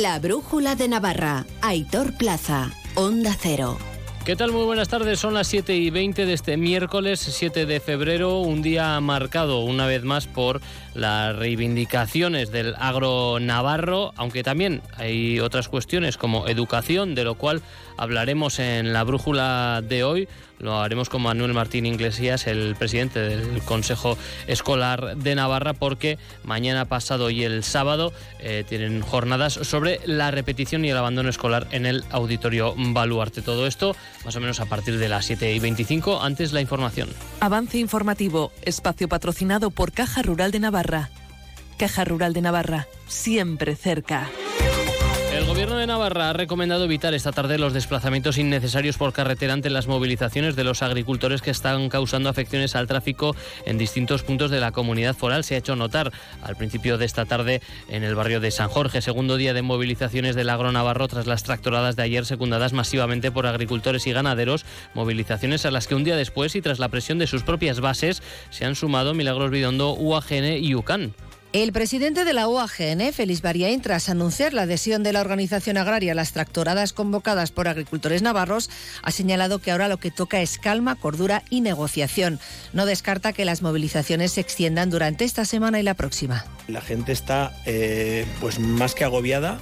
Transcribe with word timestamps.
La 0.00 0.18
Brújula 0.18 0.76
de 0.76 0.88
Navarra. 0.88 1.44
Aitor 1.60 2.16
Plaza. 2.16 2.70
Onda 2.94 3.36
Cero. 3.38 3.76
¿Qué 4.24 4.34
tal? 4.34 4.50
Muy 4.50 4.64
buenas 4.64 4.88
tardes. 4.88 5.18
Son 5.18 5.34
las 5.34 5.46
7 5.48 5.76
y 5.76 5.90
20 5.90 6.24
de 6.24 6.32
este 6.32 6.56
miércoles 6.56 7.20
7 7.20 7.66
de 7.66 7.80
febrero, 7.80 8.40
un 8.40 8.62
día 8.62 8.98
marcado 9.00 9.60
una 9.60 9.84
vez 9.86 10.02
más 10.02 10.26
por 10.26 10.62
las 10.94 11.36
reivindicaciones 11.36 12.50
del 12.50 12.74
agro 12.78 13.40
navarro, 13.40 14.12
aunque 14.16 14.42
también 14.42 14.80
hay 14.96 15.38
otras 15.38 15.68
cuestiones 15.68 16.16
como 16.16 16.48
educación, 16.48 17.14
de 17.14 17.24
lo 17.24 17.34
cual 17.34 17.60
hablaremos 17.98 18.58
en 18.58 18.94
la 18.94 19.04
brújula 19.04 19.82
de 19.86 20.02
hoy. 20.02 20.28
Lo 20.60 20.80
haremos 20.80 21.08
con 21.08 21.22
Manuel 21.22 21.54
Martín 21.54 21.86
Iglesias, 21.86 22.46
el 22.46 22.76
presidente 22.76 23.18
del 23.18 23.62
Consejo 23.62 24.18
Escolar 24.46 25.16
de 25.16 25.34
Navarra, 25.34 25.72
porque 25.72 26.18
mañana 26.44 26.84
pasado 26.84 27.30
y 27.30 27.44
el 27.44 27.64
sábado 27.64 28.12
eh, 28.38 28.64
tienen 28.68 29.00
jornadas 29.00 29.54
sobre 29.54 30.00
la 30.04 30.30
repetición 30.30 30.84
y 30.84 30.90
el 30.90 30.96
abandono 30.96 31.30
escolar 31.30 31.66
en 31.70 31.86
el 31.86 32.04
Auditorio 32.10 32.74
Baluarte. 32.76 33.42
Todo 33.42 33.66
esto 33.66 33.96
más 34.24 34.36
o 34.36 34.40
menos 34.40 34.60
a 34.60 34.66
partir 34.66 34.98
de 34.98 35.08
las 35.08 35.24
7 35.24 35.54
y 35.54 35.58
25. 35.58 36.22
Antes 36.22 36.52
la 36.52 36.60
información. 36.60 37.08
Avance 37.40 37.78
informativo, 37.78 38.52
espacio 38.62 39.08
patrocinado 39.08 39.70
por 39.70 39.92
Caja 39.92 40.22
Rural 40.22 40.50
de 40.50 40.60
Navarra. 40.60 41.10
Caja 41.78 42.04
Rural 42.04 42.34
de 42.34 42.42
Navarra, 42.42 42.86
siempre 43.08 43.74
cerca. 43.76 44.28
El 45.40 45.46
Gobierno 45.46 45.78
de 45.78 45.86
Navarra 45.86 46.28
ha 46.28 46.32
recomendado 46.34 46.84
evitar 46.84 47.14
esta 47.14 47.32
tarde 47.32 47.56
los 47.56 47.72
desplazamientos 47.72 48.36
innecesarios 48.36 48.98
por 48.98 49.14
carretera 49.14 49.54
ante 49.54 49.70
las 49.70 49.86
movilizaciones 49.86 50.54
de 50.54 50.64
los 50.64 50.82
agricultores 50.82 51.40
que 51.40 51.50
están 51.50 51.88
causando 51.88 52.28
afecciones 52.28 52.76
al 52.76 52.86
tráfico 52.86 53.34
en 53.64 53.78
distintos 53.78 54.22
puntos 54.22 54.50
de 54.50 54.60
la 54.60 54.70
comunidad 54.70 55.16
foral. 55.16 55.42
Se 55.42 55.54
ha 55.54 55.58
hecho 55.58 55.76
notar 55.76 56.12
al 56.42 56.56
principio 56.56 56.98
de 56.98 57.06
esta 57.06 57.24
tarde 57.24 57.62
en 57.88 58.04
el 58.04 58.14
barrio 58.14 58.40
de 58.40 58.50
San 58.50 58.68
Jorge, 58.68 59.00
segundo 59.00 59.38
día 59.38 59.54
de 59.54 59.62
movilizaciones 59.62 60.36
del 60.36 60.50
agro 60.50 60.72
navarro 60.72 61.08
tras 61.08 61.26
las 61.26 61.42
tractoradas 61.42 61.96
de 61.96 62.02
ayer 62.02 62.26
secundadas 62.26 62.74
masivamente 62.74 63.32
por 63.32 63.46
agricultores 63.46 64.06
y 64.06 64.12
ganaderos, 64.12 64.66
movilizaciones 64.92 65.64
a 65.64 65.70
las 65.70 65.86
que 65.86 65.94
un 65.94 66.04
día 66.04 66.16
después 66.16 66.54
y 66.54 66.60
tras 66.60 66.78
la 66.78 66.90
presión 66.90 67.18
de 67.18 67.26
sus 67.26 67.44
propias 67.44 67.80
bases 67.80 68.22
se 68.50 68.66
han 68.66 68.76
sumado 68.76 69.14
Milagros 69.14 69.50
Bidondo, 69.50 69.94
UAGN 69.94 70.62
y 70.62 70.74
UCAN. 70.74 71.14
El 71.52 71.72
presidente 71.72 72.24
de 72.24 72.32
la 72.32 72.46
UAGN, 72.46 73.12
Félix 73.12 73.42
Bariain, 73.42 73.82
tras 73.82 74.08
anunciar 74.08 74.52
la 74.52 74.62
adhesión 74.62 75.02
de 75.02 75.12
la 75.12 75.20
organización 75.20 75.78
agraria 75.78 76.12
a 76.12 76.14
las 76.14 76.30
tractoradas 76.32 76.92
convocadas 76.92 77.50
por 77.50 77.66
agricultores 77.66 78.22
navarros, 78.22 78.70
ha 79.02 79.10
señalado 79.10 79.58
que 79.58 79.72
ahora 79.72 79.88
lo 79.88 79.96
que 79.96 80.12
toca 80.12 80.42
es 80.42 80.58
calma, 80.58 80.94
cordura 80.94 81.42
y 81.50 81.60
negociación. 81.60 82.38
No 82.72 82.86
descarta 82.86 83.32
que 83.32 83.44
las 83.44 83.62
movilizaciones 83.62 84.30
se 84.30 84.40
extiendan 84.40 84.90
durante 84.90 85.24
esta 85.24 85.44
semana 85.44 85.80
y 85.80 85.82
la 85.82 85.94
próxima. 85.94 86.44
La 86.68 86.82
gente 86.82 87.10
está 87.10 87.52
eh, 87.66 88.26
pues 88.40 88.60
más 88.60 88.94
que 88.94 89.02
agobiada, 89.02 89.60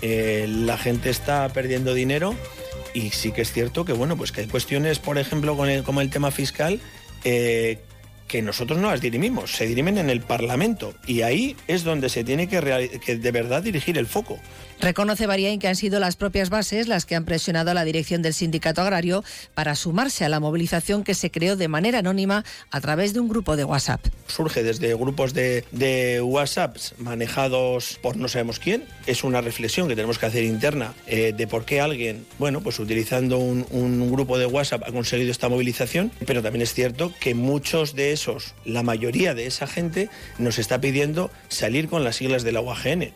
eh, 0.00 0.46
la 0.48 0.76
gente 0.76 1.08
está 1.08 1.48
perdiendo 1.50 1.94
dinero 1.94 2.34
y 2.94 3.10
sí 3.10 3.30
que 3.30 3.42
es 3.42 3.52
cierto 3.52 3.84
que 3.84 3.92
bueno 3.92 4.16
pues 4.16 4.32
que 4.32 4.40
hay 4.40 4.48
cuestiones, 4.48 4.98
por 4.98 5.18
ejemplo, 5.18 5.56
con 5.56 5.70
el, 5.70 5.84
como 5.84 6.00
el 6.00 6.10
tema 6.10 6.32
fiscal. 6.32 6.80
Eh, 7.22 7.78
que 8.32 8.40
nosotros 8.40 8.78
no 8.78 8.90
las 8.90 9.02
dirimimos, 9.02 9.52
se 9.52 9.66
dirimen 9.66 9.98
en 9.98 10.08
el 10.08 10.22
Parlamento 10.22 10.94
y 11.06 11.20
ahí 11.20 11.54
es 11.68 11.84
donde 11.84 12.08
se 12.08 12.24
tiene 12.24 12.48
que, 12.48 12.98
que 13.04 13.16
de 13.16 13.30
verdad 13.30 13.62
dirigir 13.62 13.98
el 13.98 14.06
foco. 14.06 14.40
Reconoce 14.82 15.28
Bariain 15.28 15.60
que 15.60 15.68
han 15.68 15.76
sido 15.76 16.00
las 16.00 16.16
propias 16.16 16.50
bases 16.50 16.88
las 16.88 17.06
que 17.06 17.14
han 17.14 17.24
presionado 17.24 17.70
a 17.70 17.74
la 17.74 17.84
dirección 17.84 18.20
del 18.20 18.34
sindicato 18.34 18.82
agrario 18.82 19.22
para 19.54 19.76
sumarse 19.76 20.24
a 20.24 20.28
la 20.28 20.40
movilización 20.40 21.04
que 21.04 21.14
se 21.14 21.30
creó 21.30 21.54
de 21.54 21.68
manera 21.68 22.00
anónima 22.00 22.44
a 22.72 22.80
través 22.80 23.14
de 23.14 23.20
un 23.20 23.28
grupo 23.28 23.54
de 23.54 23.62
WhatsApp. 23.62 24.04
Surge 24.26 24.64
desde 24.64 24.92
grupos 24.94 25.34
de, 25.34 26.20
WhatsApp 26.20 26.78
manejados 26.98 28.00
por 28.02 28.16
no 28.16 28.26
sabemos 28.26 28.58
quién. 28.58 28.82
Es 29.06 29.22
una 29.22 29.40
reflexión 29.40 29.86
que 29.86 29.94
tenemos 29.94 30.18
que 30.18 30.26
hacer 30.26 30.42
interna 30.42 30.94
eh, 31.06 31.32
de 31.36 31.46
por 31.46 31.64
qué 31.64 31.80
alguien, 31.80 32.26
bueno, 32.40 32.60
pues 32.60 32.80
utilizando 32.80 33.38
un, 33.38 33.64
un 33.70 34.10
grupo 34.10 34.36
de 34.36 34.46
WhatsApp 34.46 34.82
ha 34.84 34.90
conseguido 34.90 35.30
esta 35.30 35.48
movilización. 35.48 36.10
Pero 36.26 36.42
también 36.42 36.62
es 36.62 36.74
cierto 36.74 37.14
que 37.20 37.36
muchos 37.36 37.94
de 37.94 38.10
esos, 38.10 38.56
la 38.64 38.82
mayoría 38.82 39.32
de 39.32 39.46
esa 39.46 39.68
gente, 39.68 40.10
nos 40.38 40.58
está 40.58 40.80
pidiendo 40.80 41.30
salir 41.46 41.88
con 41.88 42.02
las 42.02 42.16
siglas 42.16 42.42
de 42.42 42.50
la 42.50 42.60
UAGN 42.62 43.12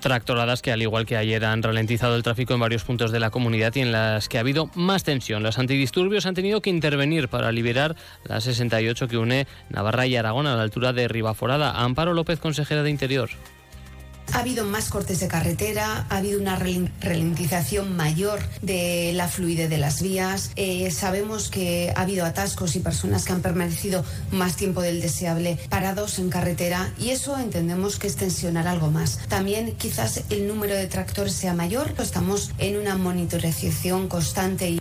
tractoradas 0.00 0.62
que 0.62 0.72
al 0.72 0.82
igual 0.82 1.06
que 1.06 1.16
ayer 1.16 1.44
han 1.44 1.62
ralentizado 1.62 2.16
el 2.16 2.22
tráfico 2.22 2.54
en 2.54 2.60
varios 2.60 2.84
puntos 2.84 3.12
de 3.12 3.20
la 3.20 3.30
comunidad 3.30 3.74
y 3.74 3.80
en 3.80 3.92
las 3.92 4.28
que 4.28 4.38
ha 4.38 4.40
habido 4.40 4.70
más 4.74 5.04
tensión. 5.04 5.42
Los 5.42 5.58
antidisturbios 5.58 6.26
han 6.26 6.34
tenido 6.34 6.60
que 6.60 6.70
intervenir 6.70 7.28
para 7.28 7.52
liberar 7.52 7.96
la 8.24 8.40
68 8.40 9.08
que 9.08 9.18
une 9.18 9.46
Navarra 9.68 10.06
y 10.06 10.16
Aragón 10.16 10.46
a 10.46 10.56
la 10.56 10.62
altura 10.62 10.92
de 10.92 11.08
Ribaforada. 11.08 11.82
Amparo 11.82 12.14
López, 12.14 12.38
consejera 12.38 12.82
de 12.82 12.90
Interior. 12.90 13.30
Ha 14.32 14.40
habido 14.40 14.64
más 14.64 14.88
cortes 14.90 15.20
de 15.20 15.28
carretera, 15.28 16.06
ha 16.08 16.16
habido 16.16 16.40
una 16.40 16.56
ralentización 16.56 17.96
mayor 17.96 18.40
de 18.62 19.12
la 19.14 19.28
fluidez 19.28 19.70
de 19.70 19.78
las 19.78 20.02
vías. 20.02 20.50
Eh, 20.56 20.90
sabemos 20.90 21.50
que 21.50 21.92
ha 21.96 22.02
habido 22.02 22.24
atascos 22.24 22.76
y 22.76 22.80
personas 22.80 23.24
que 23.24 23.32
han 23.32 23.42
permanecido 23.42 24.04
más 24.30 24.56
tiempo 24.56 24.82
del 24.82 25.00
deseable 25.00 25.58
parados 25.68 26.18
en 26.18 26.30
carretera 26.30 26.92
y 26.98 27.10
eso 27.10 27.38
entendemos 27.38 27.98
que 27.98 28.06
es 28.06 28.16
tensionar 28.16 28.68
algo 28.68 28.90
más. 28.90 29.18
También 29.28 29.74
quizás 29.76 30.24
el 30.30 30.46
número 30.46 30.74
de 30.74 30.86
tractores 30.86 31.32
sea 31.32 31.54
mayor, 31.54 31.94
estamos 31.98 32.52
en 32.58 32.76
una 32.76 32.96
monitorización 32.96 34.08
constante. 34.08 34.70
Y 34.70 34.80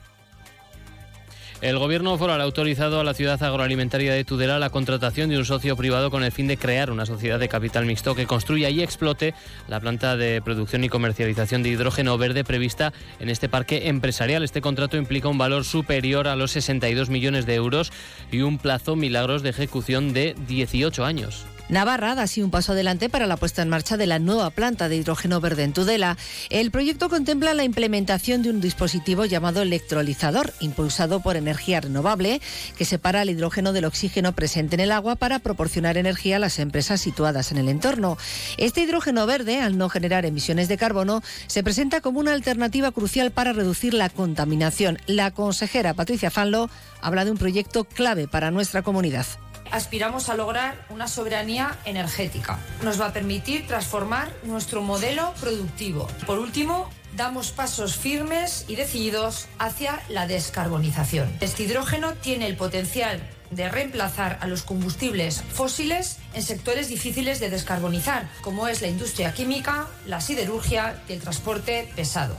el 1.62 1.80
Gobierno 1.80 2.18
foral 2.18 2.42
ha 2.42 2.44
autorizado 2.44 3.00
a 3.00 3.04
la 3.04 3.14
ciudad 3.14 3.42
agroalimentaria 3.42 4.14
de 4.14 4.24
Tudela 4.24 4.60
la 4.60 4.70
contratación 4.70 5.30
de 5.30 5.38
un 5.38 5.46
socio 5.46 5.76
privado 5.76 6.12
con 6.12 6.24
el 6.24 6.32
fin 6.32 6.48
de 6.48 6.58
crear 6.58 6.92
una 6.92 7.06
sociedad 7.06 7.40
de 7.40 7.50
capital 7.50 7.86
mixto 7.86 8.14
que 8.14 8.28
construya 8.28 8.70
y 8.70 8.84
explote 8.84 9.34
la 9.68 9.80
planta 9.80 10.18
de 10.18 10.42
producción 10.42 10.84
y 10.84 10.90
comercialización 10.90 11.64
de 11.64 11.70
hidrógeno 11.70 12.18
verde 12.18 12.44
prevista 12.44 12.94
en 13.20 13.30
este 13.30 13.50
parque 13.50 13.88
empresarial. 13.88 14.44
Este 14.44 14.62
contrato 14.62 14.98
implica 14.98 15.30
un 15.30 15.38
valor 15.38 15.66
superior 15.66 16.28
a 16.28 16.36
los 16.36 16.52
62 16.52 17.10
millones 17.10 17.46
de 17.46 17.56
euros 17.56 17.92
y 18.32 18.42
un 18.42 18.60
plazo 18.60 18.96
milagros 18.96 19.42
de 19.42 19.50
ejecución 19.50 20.14
de 20.14 20.36
18 20.48 21.06
años. 21.06 21.46
Navarra 21.70 22.16
da 22.16 22.24
así 22.24 22.42
un 22.42 22.50
paso 22.50 22.72
adelante 22.72 23.10
para 23.10 23.28
la 23.28 23.36
puesta 23.36 23.62
en 23.62 23.68
marcha 23.68 23.98
de 23.98 24.08
la 24.08 24.20
nueva 24.20 24.52
planta 24.52 24.88
de 24.88 24.96
hidrógeno 24.96 25.42
verde 25.42 25.64
en 25.64 25.74
Tudela. 25.74 26.16
El 26.50 26.72
proyecto 26.72 27.10
contempla 27.10 27.54
la 27.54 27.66
implementación 27.66 28.42
de 28.42 28.50
un 28.50 28.62
dispositivo 28.62 29.26
llamado 29.26 29.62
electrolizador, 29.62 30.54
impulsado 30.62 31.20
por 31.20 31.36
energía 31.36 31.82
renovable, 31.82 32.40
que 32.78 32.86
separa 32.86 33.22
el 33.22 33.32
hidrógeno 33.32 33.74
del 33.74 33.84
oxígeno 33.84 34.34
presente 34.34 34.76
en 34.76 34.80
el 34.80 34.94
agua 34.94 35.18
para 35.18 35.40
proporcionar 35.40 35.98
energía 35.98 36.38
a 36.38 36.40
las 36.40 36.58
empresas 36.60 37.02
situadas 37.02 37.52
en 37.52 37.58
el 37.58 37.68
entorno. 37.68 38.18
Este 38.56 38.82
hidrógeno 38.82 39.26
verde, 39.26 39.60
al 39.60 39.78
no 39.78 39.90
generar 39.90 40.26
emisiones 40.26 40.70
de 40.70 40.78
carbono, 40.78 41.22
se 41.48 41.64
presenta 41.64 42.00
como 42.00 42.22
una 42.22 42.32
alternativa 42.32 42.94
crucial 42.94 43.32
para 43.32 43.52
reducir 43.52 43.94
la 43.94 44.10
contaminación. 44.10 45.00
La 45.06 45.32
consejera 45.32 45.94
Patricia 45.94 46.32
Fanlo 46.32 46.70
habla 47.02 47.26
de 47.26 47.32
un 47.32 47.38
proyecto 47.38 47.84
clave 47.84 48.30
para 48.30 48.52
nuestra 48.52 48.84
comunidad 48.84 49.26
aspiramos 49.72 50.30
a 50.30 50.36
lograr 50.36 50.86
una 50.90 51.08
soberanía 51.08 51.78
energética. 51.86 52.60
Nos 52.84 53.00
va 53.00 53.08
a 53.08 53.14
permitir 53.14 53.68
transformar 53.68 54.32
nuestro 54.44 54.82
modelo 54.82 55.34
productivo. 55.40 56.08
Por 56.26 56.40
último, 56.40 56.90
damos 57.16 57.52
pasos 57.52 57.96
firmes 57.96 58.66
y 58.68 58.76
decididos 58.76 59.48
hacia 59.60 60.02
la 60.10 60.28
descarbonización. 60.28 61.30
Este 61.42 61.64
hidrógeno 61.64 62.14
tiene 62.14 62.48
el 62.48 62.56
potencial 62.56 63.22
de 63.52 63.70
reemplazar 63.70 64.38
a 64.42 64.48
los 64.48 64.64
combustibles 64.64 65.42
fósiles 65.42 66.18
en 66.34 66.44
sectores 66.44 66.90
difíciles 66.90 67.40
de 67.40 67.50
descarbonizar, 67.50 68.30
como 68.42 68.68
es 68.68 68.82
la 68.82 68.88
industria 68.88 69.34
química, 69.34 69.88
la 70.06 70.22
siderurgia 70.22 71.02
y 71.08 71.14
el 71.14 71.22
transporte 71.22 71.90
pesado. 71.96 72.36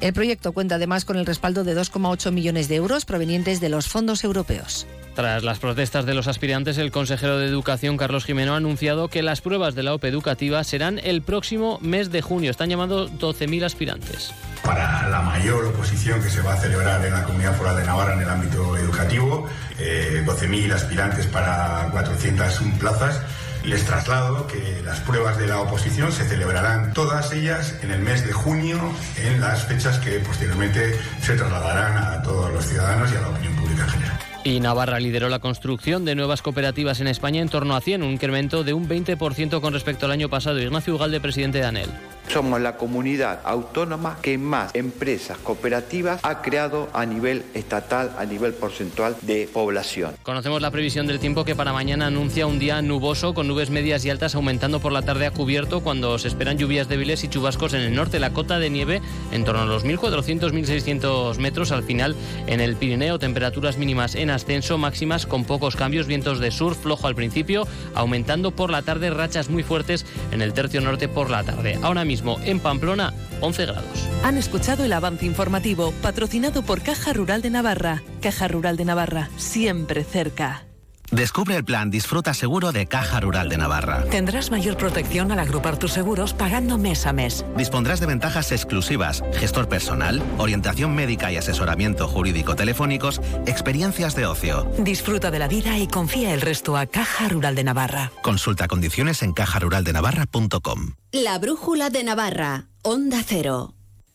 El 0.00 0.12
proyecto 0.12 0.52
cuenta 0.52 0.76
además 0.76 1.04
con 1.04 1.16
el 1.16 1.26
respaldo 1.26 1.62
de 1.62 1.76
2,8 1.76 2.32
millones 2.32 2.68
de 2.68 2.74
euros 2.76 3.04
provenientes 3.04 3.60
de 3.60 3.68
los 3.68 3.86
fondos 3.86 4.24
europeos. 4.24 4.86
Tras 5.14 5.44
las 5.44 5.58
protestas 5.58 6.06
de 6.06 6.14
los 6.14 6.26
aspirantes, 6.26 6.78
el 6.78 6.90
consejero 6.90 7.38
de 7.38 7.46
Educación, 7.46 7.98
Carlos 7.98 8.24
Jimeno, 8.24 8.54
ha 8.54 8.56
anunciado 8.56 9.08
que 9.08 9.22
las 9.22 9.42
pruebas 9.42 9.74
de 9.74 9.82
la 9.82 9.92
OPE 9.92 10.08
educativa 10.08 10.64
serán 10.64 10.98
el 10.98 11.20
próximo 11.20 11.78
mes 11.82 12.10
de 12.10 12.22
junio. 12.22 12.50
Están 12.50 12.70
llamando 12.70 13.10
12.000 13.10 13.64
aspirantes. 13.64 14.32
Para 14.64 15.08
la 15.10 15.20
mayor 15.20 15.66
oposición 15.66 16.22
que 16.22 16.30
se 16.30 16.40
va 16.40 16.54
a 16.54 16.56
celebrar 16.56 17.04
en 17.04 17.12
la 17.12 17.24
Comunidad 17.24 17.54
Foral 17.56 17.76
de 17.76 17.84
Navarra 17.84 18.14
en 18.14 18.20
el 18.20 18.30
ámbito 18.30 18.76
educativo, 18.78 19.46
12.000 19.78 20.70
eh, 20.70 20.72
aspirantes 20.72 21.26
para 21.26 21.88
401 21.90 22.78
plazas. 22.78 23.20
Les 23.64 23.84
traslado 23.84 24.46
que 24.46 24.82
las 24.82 25.00
pruebas 25.00 25.36
de 25.36 25.46
la 25.46 25.60
oposición 25.60 26.10
se 26.10 26.24
celebrarán 26.24 26.94
todas 26.94 27.32
ellas 27.32 27.74
en 27.82 27.90
el 27.90 28.00
mes 28.00 28.26
de 28.26 28.32
junio, 28.32 28.80
en 29.22 29.40
las 29.40 29.66
fechas 29.66 29.98
que 29.98 30.18
posteriormente 30.20 30.98
se 31.20 31.36
trasladarán 31.36 31.96
a 31.98 32.22
todos 32.22 32.50
los 32.52 32.64
ciudadanos 32.64 33.12
y 33.12 33.16
a 33.16 33.20
la 33.20 33.28
opinión 33.28 33.54
pública 33.54 33.84
en 33.84 33.90
general. 33.90 34.21
Y 34.44 34.58
Navarra 34.58 34.98
lideró 34.98 35.28
la 35.28 35.38
construcción 35.38 36.04
de 36.04 36.16
nuevas 36.16 36.42
cooperativas 36.42 37.00
en 37.00 37.06
España 37.06 37.40
en 37.40 37.48
torno 37.48 37.76
a 37.76 37.80
100, 37.80 38.02
un 38.02 38.10
incremento 38.10 38.64
de 38.64 38.72
un 38.72 38.88
20% 38.88 39.60
con 39.60 39.72
respecto 39.72 40.06
al 40.06 40.12
año 40.12 40.28
pasado. 40.28 40.60
Ignacio 40.60 40.96
Ugalde, 40.96 41.20
presidente 41.20 41.58
de 41.58 41.64
ANEL. 41.64 41.90
Somos 42.28 42.60
la 42.60 42.76
comunidad 42.76 43.40
autónoma 43.44 44.18
que 44.22 44.38
más 44.38 44.74
empresas 44.74 45.38
cooperativas 45.38 46.20
ha 46.24 46.40
creado 46.40 46.88
a 46.92 47.04
nivel 47.04 47.44
estatal, 47.52 48.12
a 48.18 48.24
nivel 48.24 48.54
porcentual 48.54 49.16
de 49.22 49.48
población. 49.52 50.14
Conocemos 50.22 50.62
la 50.62 50.70
previsión 50.70 51.06
del 51.06 51.18
tiempo 51.18 51.44
que 51.44 51.54
para 51.54 51.72
mañana 51.72 52.06
anuncia 52.06 52.46
un 52.46 52.58
día 52.58 52.80
nuboso 52.80 53.34
con 53.34 53.48
nubes 53.48 53.70
medias 53.70 54.04
y 54.04 54.10
altas 54.10 54.34
aumentando 54.34 54.80
por 54.80 54.92
la 54.92 55.02
tarde 55.02 55.26
a 55.26 55.30
cubierto 55.30 55.82
cuando 55.82 56.18
se 56.18 56.28
esperan 56.28 56.58
lluvias 56.58 56.88
débiles 56.88 57.22
y 57.22 57.28
chubascos 57.28 57.74
en 57.74 57.82
el 57.82 57.94
norte. 57.94 58.18
La 58.18 58.32
cota 58.32 58.58
de 58.58 58.70
nieve 58.70 59.02
en 59.30 59.44
torno 59.44 59.62
a 59.62 59.66
los 59.66 59.84
1.400-1.600 59.84 61.36
metros. 61.38 61.70
Al 61.70 61.82
final 61.82 62.16
en 62.46 62.60
el 62.60 62.76
Pirineo 62.76 63.18
temperaturas 63.18 63.76
mínimas 63.76 64.14
en 64.14 64.31
ascenso, 64.32 64.78
máximas 64.78 65.26
con 65.26 65.44
pocos 65.44 65.76
cambios, 65.76 66.06
vientos 66.06 66.40
de 66.40 66.50
sur 66.50 66.74
flojo 66.74 67.06
al 67.06 67.14
principio, 67.14 67.66
aumentando 67.94 68.50
por 68.50 68.70
la 68.70 68.82
tarde 68.82 69.10
rachas 69.10 69.48
muy 69.48 69.62
fuertes 69.62 70.04
en 70.30 70.42
el 70.42 70.52
tercio 70.52 70.80
norte 70.80 71.08
por 71.08 71.30
la 71.30 71.44
tarde. 71.44 71.78
Ahora 71.82 72.04
mismo 72.04 72.38
en 72.44 72.60
Pamplona 72.60 73.12
11 73.40 73.66
grados. 73.66 74.08
Han 74.24 74.38
escuchado 74.38 74.84
el 74.84 74.92
avance 74.92 75.26
informativo 75.26 75.92
patrocinado 76.02 76.62
por 76.62 76.82
Caja 76.82 77.12
Rural 77.12 77.42
de 77.42 77.50
Navarra. 77.50 78.02
Caja 78.20 78.48
Rural 78.48 78.76
de 78.76 78.84
Navarra, 78.84 79.30
siempre 79.36 80.04
cerca. 80.04 80.64
Descubre 81.12 81.56
el 81.56 81.64
plan 81.64 81.90
Disfruta 81.90 82.32
Seguro 82.32 82.72
de 82.72 82.86
Caja 82.86 83.20
Rural 83.20 83.50
de 83.50 83.58
Navarra. 83.58 84.04
Tendrás 84.10 84.50
mayor 84.50 84.78
protección 84.78 85.30
al 85.30 85.40
agrupar 85.40 85.78
tus 85.78 85.92
seguros 85.92 86.32
pagando 86.32 86.78
mes 86.78 87.06
a 87.06 87.12
mes. 87.12 87.44
Dispondrás 87.54 88.00
de 88.00 88.06
ventajas 88.06 88.50
exclusivas, 88.50 89.22
gestor 89.34 89.68
personal, 89.68 90.22
orientación 90.38 90.94
médica 90.94 91.30
y 91.30 91.36
asesoramiento 91.36 92.08
jurídico 92.08 92.56
telefónicos, 92.56 93.20
experiencias 93.46 94.14
de 94.14 94.24
ocio. 94.24 94.72
Disfruta 94.78 95.30
de 95.30 95.38
la 95.38 95.48
vida 95.48 95.78
y 95.78 95.86
confía 95.86 96.32
el 96.32 96.40
resto 96.40 96.78
a 96.78 96.86
Caja 96.86 97.28
Rural 97.28 97.56
de 97.56 97.64
Navarra. 97.64 98.10
Consulta 98.22 98.66
condiciones 98.66 99.22
en 99.22 99.34
cajaruraldenavarra.com. 99.34 100.94
La 101.12 101.38
Brújula 101.38 101.90
de 101.90 102.04
Navarra, 102.04 102.68
Onda 102.80 103.22
Cero. 103.22 103.74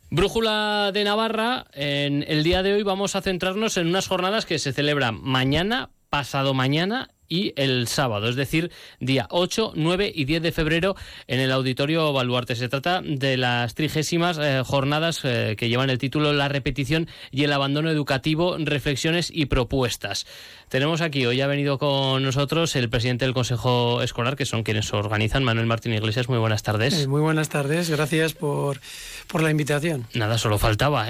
Brújula 0.09 0.91
de 0.93 1.03
Navarra, 1.03 1.67
en 1.73 2.23
el 2.27 2.43
día 2.43 2.63
de 2.63 2.73
hoy 2.73 2.81
vamos 2.81 3.15
a 3.15 3.21
centrarnos 3.21 3.75
en 3.77 3.87
unas 3.87 4.07
jornadas 4.07 4.45
que 4.45 4.57
se 4.57 4.71
celebran 4.71 5.21
mañana, 5.21 5.91
pasado 6.09 6.53
mañana 6.53 7.09
y 7.29 7.53
el 7.55 7.87
sábado, 7.87 8.29
es 8.29 8.35
decir, 8.35 8.71
día 8.99 9.27
8, 9.29 9.73
9 9.75 10.11
y 10.13 10.25
10 10.25 10.41
de 10.41 10.51
febrero 10.51 10.95
en 11.27 11.39
el 11.39 11.51
Auditorio 11.51 12.13
Baluarte. 12.13 12.55
Se 12.55 12.69
trata 12.69 13.01
de 13.01 13.37
las 13.37 13.75
trigésimas 13.75 14.37
eh, 14.37 14.61
jornadas 14.65 15.21
eh, 15.23 15.55
que 15.57 15.69
llevan 15.69 15.89
el 15.89 15.97
título 15.97 16.33
La 16.33 16.47
repetición 16.47 17.07
y 17.31 17.43
el 17.43 17.53
abandono 17.53 17.89
educativo, 17.89 18.55
reflexiones 18.57 19.29
y 19.33 19.47
propuestas. 19.47 20.25
Tenemos 20.69 21.01
aquí, 21.01 21.25
hoy 21.25 21.41
ha 21.41 21.47
venido 21.47 21.77
con 21.77 22.23
nosotros 22.23 22.75
el 22.75 22.89
presidente 22.89 23.25
del 23.25 23.33
Consejo 23.33 24.01
Escolar, 24.01 24.35
que 24.35 24.45
son 24.45 24.63
quienes 24.63 24.93
organizan, 24.93 25.43
Manuel 25.43 25.67
Martín 25.67 25.93
Iglesias. 25.93 26.29
Muy 26.29 26.39
buenas 26.39 26.63
tardes. 26.63 26.93
Eh, 26.93 27.07
muy 27.07 27.21
buenas 27.21 27.49
tardes, 27.49 27.89
gracias 27.89 28.33
por, 28.33 28.79
por 29.27 29.43
la 29.43 29.51
invitación. 29.51 30.07
Nada, 30.13 30.37
solo 30.37 30.57
faltaba. 30.57 31.07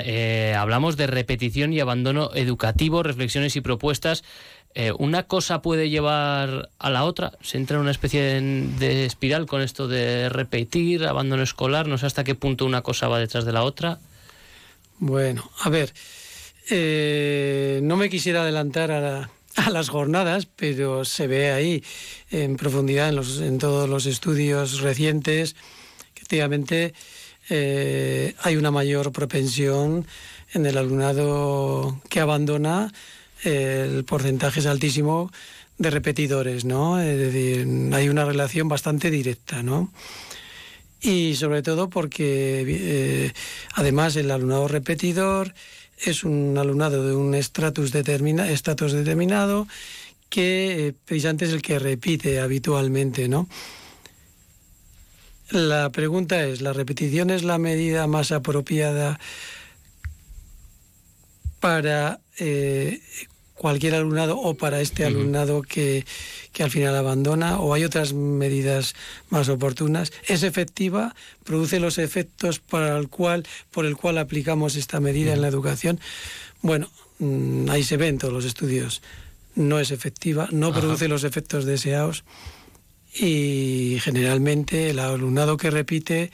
hablamos 0.55 0.97
de 0.97 1.07
repetición 1.07 1.73
y 1.73 1.79
abandono 1.79 2.31
educativo, 2.33 3.03
reflexiones 3.03 3.55
y 3.55 3.61
propuestas. 3.61 4.23
Eh, 4.79 4.93
una 4.99 5.23
cosa 5.23 5.63
puede 5.63 5.89
llevar 5.89 6.69
a 6.77 6.91
la 6.91 7.03
otra, 7.03 7.31
se 7.41 7.57
entra 7.57 7.77
en 7.77 7.81
una 7.81 7.89
especie 7.89 8.21
de, 8.21 9.05
espiral 9.05 9.47
con 9.47 9.63
esto 9.63 9.87
de 9.87 10.29
repetir, 10.29 11.07
abandono 11.07 11.41
escolar, 11.41 11.87
no 11.87 11.97
sé 11.97 12.05
hasta 12.05 12.23
qué 12.23 12.35
punto 12.35 12.63
una 12.63 12.83
cosa 12.83 13.07
va 13.07 13.17
detrás 13.17 13.43
de 13.43 13.53
la 13.53 13.63
otra. 13.63 13.97
Bueno, 14.99 15.49
a 15.61 15.69
ver, 15.69 15.95
eh, 16.69 17.79
no 17.81 17.97
me 17.97 18.11
quisiera 18.11 18.43
adelantar 18.43 18.91
a, 18.91 19.31
las 19.71 19.89
jornadas, 19.89 20.45
pero 20.45 21.05
se 21.05 21.25
ve 21.25 21.49
ahí 21.49 21.83
en 22.29 22.55
profundidad 22.55 23.09
en, 23.09 23.57
todos 23.57 23.89
los 23.89 24.05
estudios 24.05 24.81
recientes 24.81 25.55
que 26.13 26.19
efectivamente 26.19 26.93
eh, 27.49 28.35
hay 28.43 28.57
una 28.57 28.69
mayor 28.69 29.11
propensión 29.11 30.05
en 30.53 30.67
el 30.67 30.77
alumnado 30.77 31.99
que 32.09 32.19
abandona 32.19 32.93
el 33.43 34.03
porcentaje 34.05 34.59
es 34.59 34.65
altísimo 34.65 35.31
de 35.77 35.89
repetidores, 35.91 36.65
¿no? 36.65 36.99
Es 36.99 37.17
decir, 37.17 37.67
hay 37.93 38.09
una 38.09 38.25
relación 38.25 38.67
bastante 38.67 39.11
directa, 39.11 39.63
¿no? 39.63 39.91
Y 41.01 41.35
sobre 41.35 41.61
todo 41.61 41.89
porque 41.89 42.65
eh, 42.67 43.33
además 43.73 44.15
el 44.15 44.31
alumnado 44.31 44.67
repetidor 44.67 45.53
es 45.99 46.23
un 46.23 46.57
alumnado 46.57 47.07
de 47.07 47.15
un 47.15 47.35
estatus 47.35 47.91
determina, 47.91 48.45
determinado 48.45 49.67
que 50.29 50.87
eh, 50.87 50.93
precisamente 51.05 51.45
es 51.45 51.53
el 51.53 51.61
que 51.61 51.79
repite 51.79 52.39
habitualmente, 52.39 53.27
¿no? 53.27 53.47
La 55.49 55.89
pregunta 55.91 56.43
es, 56.43 56.61
¿la 56.61 56.73
repetición 56.73 57.29
es 57.29 57.43
la 57.43 57.57
medida 57.57 58.05
más 58.07 58.31
apropiada 58.31 59.17
para 61.61 62.19
eh, 62.39 63.01
cualquier 63.57 63.95
alumnado 63.95 64.37
o 64.37 64.55
para 64.55 64.81
este 64.81 65.03
alumnado 65.03 65.63
que, 65.63 66.05
al 66.59 66.71
final 66.71 66.95
abandona 66.95 67.59
o 67.59 67.73
hay 67.73 67.83
otras 67.83 68.13
medidas 68.13 68.95
más 69.29 69.49
oportunas. 69.49 70.11
Es 70.27 70.43
efectiva, 70.43 71.15
produce 71.43 71.79
los 71.79 71.97
efectos 71.97 72.59
para 72.59 72.97
el 72.97 73.09
cual, 73.09 73.45
por 73.71 73.85
el 73.85 73.97
cual 73.97 74.17
aplicamos 74.17 74.75
esta 74.75 74.99
medida 74.99 75.33
en 75.33 75.41
la 75.41 75.47
educación. 75.47 75.99
Bueno, 76.61 76.89
mm, 77.19 77.69
ahí 77.69 77.83
se 77.83 77.97
ven 77.97 78.17
todos 78.17 78.33
los 78.33 78.45
estudios. 78.45 79.01
No 79.55 79.79
es 79.79 79.91
efectiva, 79.91 80.47
no 80.51 80.71
produce 80.71 81.07
los 81.07 81.23
efectos 81.23 81.65
deseados 81.65 82.23
y 83.13 83.97
generalmente 84.01 84.91
el 84.91 84.99
alumnado 84.99 85.57
que 85.57 85.71
repite 85.71 86.31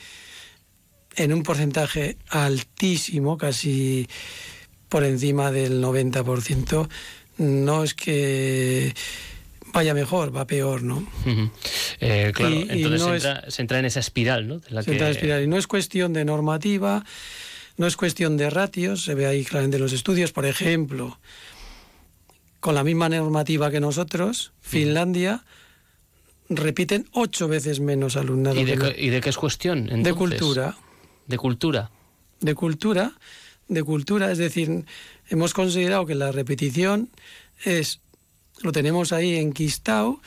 en 1.15 1.31
un 1.31 1.43
porcentaje 1.43 2.17
altísimo, 2.29 3.37
casi 3.37 4.09
por 4.93 5.03
encima 5.05 5.51
del 5.51 5.81
90%, 5.81 6.87
no 7.39 7.83
es 7.83 7.95
que 7.95 8.93
vaya 9.73 9.95
mejor, 9.95 10.35
va 10.35 10.45
peor, 10.45 10.83
¿no? 10.83 11.03
Eh, 11.99 12.31
claro, 12.31 12.55
entonces 12.69 13.27
se, 13.47 13.61
entra, 13.63 13.79
en 13.79 13.85
esa 13.85 14.01
espiral, 14.01 14.47
¿no? 14.47 14.59
se 14.59 14.91
entra 14.91 15.07
en 15.07 15.15
espiral. 15.15 15.41
Y 15.41 15.47
no 15.47 15.57
es 15.57 15.65
cuestión 15.65 16.13
de 16.13 16.25
normativa, 16.25 17.03
no 17.77 17.87
es 17.87 17.97
cuestión 17.97 18.37
de 18.37 18.51
ratios, 18.51 19.03
se 19.03 19.15
ve 19.15 19.25
ahí 19.25 19.43
claramente 19.43 19.77
en 19.77 19.81
los 19.81 19.93
estudios, 19.93 20.31
por 20.31 20.45
ejemplo, 20.45 21.17
con 22.59 22.75
la 22.75 22.83
misma 22.83 23.09
normativa 23.09 23.71
que 23.71 23.79
nosotros, 23.79 24.53
Finlandia, 24.61 25.43
repiten 26.49 27.07
ocho 27.13 27.47
veces 27.47 27.79
menos 27.79 28.15
alumnado. 28.15 28.59
¿Y 28.59 28.65
de, 29.09 29.21
qué 29.21 29.29
es 29.29 29.37
cuestión? 29.37 30.03
De 30.03 30.13
cultura. 30.13 30.77
De 31.25 31.37
cultura. 31.37 31.89
De 32.41 32.53
cultura 32.53 33.13
de 33.73 33.83
cultura, 33.83 34.31
es 34.31 34.37
decir, 34.37 34.85
hemos 35.29 35.53
considerado 35.53 36.05
que 36.05 36.15
la 36.15 36.31
repetición 36.31 37.09
es, 37.63 38.01
lo 38.61 38.71
tenemos 38.71 39.11
ahí 39.11 39.35
enquistado, 39.35 40.19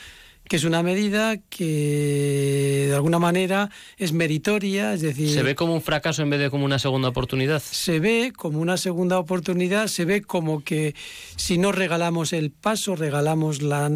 que 0.48 0.56
es 0.56 0.64
una 0.64 0.82
medida 0.82 1.38
que 1.38 2.87
de 2.88 2.94
alguna 2.94 3.19
manera 3.19 3.70
es 3.98 4.12
meritoria, 4.12 4.94
es 4.94 5.00
decir... 5.00 5.30
¿Se 5.30 5.42
ve 5.42 5.54
como 5.54 5.75
un 5.75 5.82
fracaso 5.82 6.23
en 6.23 6.30
vez 6.30 6.40
de 6.40 6.50
como 6.50 6.64
una 6.64 6.78
segunda 6.78 7.09
oportunidad? 7.09 7.61
Se 7.61 7.99
ve 7.99 8.32
como 8.35 8.61
una 8.61 8.76
segunda 8.76 9.18
oportunidad, 9.18 9.88
se 9.88 10.04
ve 10.04 10.23
como 10.23 10.62
que 10.62 10.94
si 11.37 11.59
no 11.59 11.73
regalamos 11.73 12.32
el 12.32 12.50
paso, 12.50 12.94
regalamos 12.94 13.61
la, 13.61 13.90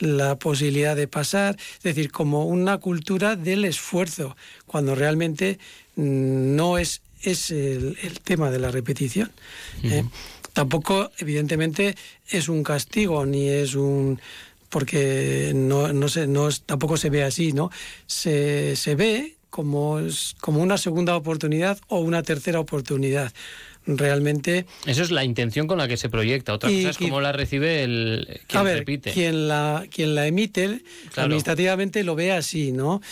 la 0.00 0.38
posibilidad 0.38 0.96
de 0.96 1.08
pasar, 1.08 1.56
es 1.76 1.82
decir, 1.82 2.10
como 2.10 2.46
una 2.46 2.78
cultura 2.78 3.36
del 3.36 3.64
esfuerzo, 3.64 4.36
cuando 4.66 4.94
realmente 4.94 5.58
no 5.94 6.78
es 6.78 7.02
es 7.22 7.50
el, 7.50 7.96
tema 8.24 8.50
de 8.50 8.58
la 8.58 8.70
repetición. 8.70 9.30
¿eh? 9.82 10.04
Tampoco, 10.52 11.10
evidentemente, 11.18 11.96
es 12.28 12.48
un 12.48 12.62
castigo 12.62 13.24
ni 13.26 13.48
es 13.48 13.74
un 13.74 14.20
porque 14.68 15.52
no, 15.54 15.92
no, 15.92 16.08
se, 16.08 16.26
no 16.26 16.48
tampoco 16.64 16.96
se 16.96 17.10
ve 17.10 17.24
así, 17.24 17.52
¿no? 17.52 17.70
Se, 18.06 18.74
se 18.74 18.94
ve 18.94 19.36
como, 19.50 20.00
como 20.40 20.62
una 20.62 20.78
segunda 20.78 21.14
oportunidad 21.14 21.78
o 21.88 22.00
una 22.00 22.22
tercera 22.22 22.58
oportunidad. 22.58 23.32
Realmente. 23.84 24.64
Eso 24.86 25.02
es 25.02 25.10
la 25.10 25.24
intención 25.24 25.66
con 25.66 25.76
la 25.76 25.88
que 25.88 25.96
se 25.96 26.08
proyecta. 26.08 26.54
Otra 26.54 26.70
cosa 26.70 26.90
es 26.90 26.98
cómo 26.98 27.20
la 27.20 27.32
recibe 27.32 27.82
el 27.82 28.40
quien 28.46 28.60
a 28.60 28.62
ver, 28.62 28.78
repite. 28.78 29.12
Quien 29.12 29.48
la, 29.48 29.84
quien 29.90 30.14
la 30.14 30.26
emite, 30.26 30.82
administrativamente 31.16 32.04
lo 32.04 32.14
ve 32.14 32.32
así, 32.32 32.72
¿no? 32.72 33.02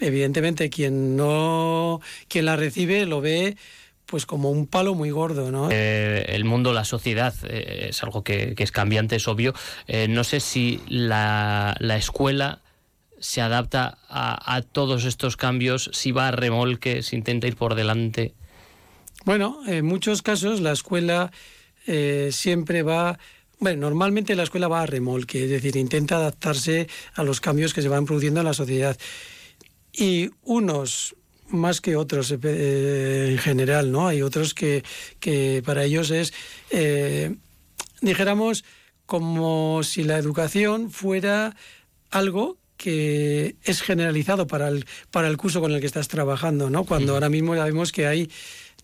Evidentemente 0.00 0.70
quien 0.70 1.16
no, 1.16 2.00
quien 2.28 2.46
la 2.46 2.56
recibe 2.56 3.06
lo 3.06 3.20
ve 3.20 3.56
pues 4.10 4.26
como 4.26 4.50
un 4.50 4.66
palo 4.66 4.94
muy 4.94 5.10
gordo, 5.10 5.52
¿no? 5.52 5.68
Eh, 5.70 6.26
el 6.30 6.44
mundo, 6.44 6.72
la 6.72 6.84
sociedad, 6.84 7.32
eh, 7.44 7.86
es 7.90 8.02
algo 8.02 8.24
que, 8.24 8.54
es 8.58 8.72
cambiante, 8.72 9.14
es 9.14 9.28
obvio. 9.28 9.54
Eh, 9.86 10.08
no 10.08 10.24
sé 10.24 10.40
si 10.40 10.80
la, 10.88 11.76
escuela 11.96 12.60
se 13.20 13.40
adapta 13.40 13.98
a, 14.08 14.62
todos 14.62 15.04
estos 15.04 15.36
cambios, 15.36 15.90
si 15.92 16.10
va 16.10 16.26
a 16.26 16.30
remolque, 16.32 17.04
si 17.04 17.14
intenta 17.14 17.46
ir 17.46 17.54
por 17.54 17.76
delante. 17.76 18.34
Bueno, 19.24 19.60
en 19.68 19.86
muchos 19.86 20.22
casos 20.22 20.60
la 20.60 20.72
escuela 20.72 21.30
siempre 22.30 22.82
va 22.82 23.18
bueno, 23.60 23.82
normalmente 23.82 24.34
la 24.34 24.44
escuela 24.44 24.68
va 24.68 24.80
a 24.80 24.86
remolque, 24.86 25.44
es 25.44 25.50
decir, 25.50 25.76
intenta 25.76 26.16
adaptarse 26.16 26.88
a 27.14 27.22
los 27.22 27.42
cambios 27.42 27.74
que 27.74 27.82
se 27.82 27.88
van 27.88 28.06
produciendo 28.06 28.40
en 28.40 28.46
la 28.46 28.54
sociedad. 28.54 28.96
Y 29.92 30.30
unos 30.42 31.16
más 31.48 31.80
que 31.80 31.96
otros 31.96 32.34
eh, 32.42 33.28
en 33.30 33.38
general, 33.38 33.90
¿no? 33.90 34.08
Hay 34.08 34.22
otros 34.22 34.54
que, 34.54 34.84
que 35.18 35.62
para 35.64 35.84
ellos 35.84 36.10
es, 36.10 36.32
eh, 36.70 37.34
dijéramos, 38.00 38.64
como 39.06 39.82
si 39.82 40.04
la 40.04 40.18
educación 40.18 40.90
fuera 40.90 41.56
algo 42.10 42.58
que 42.76 43.56
es 43.62 43.82
generalizado 43.82 44.46
para 44.46 44.68
el, 44.68 44.86
para 45.10 45.28
el 45.28 45.36
curso 45.36 45.60
con 45.60 45.72
el 45.72 45.80
que 45.80 45.86
estás 45.86 46.08
trabajando, 46.08 46.70
¿no? 46.70 46.84
Cuando 46.84 47.12
ahora 47.12 47.28
mismo 47.28 47.54
ya 47.54 47.64
vemos 47.64 47.92
que 47.92 48.06
hay 48.06 48.30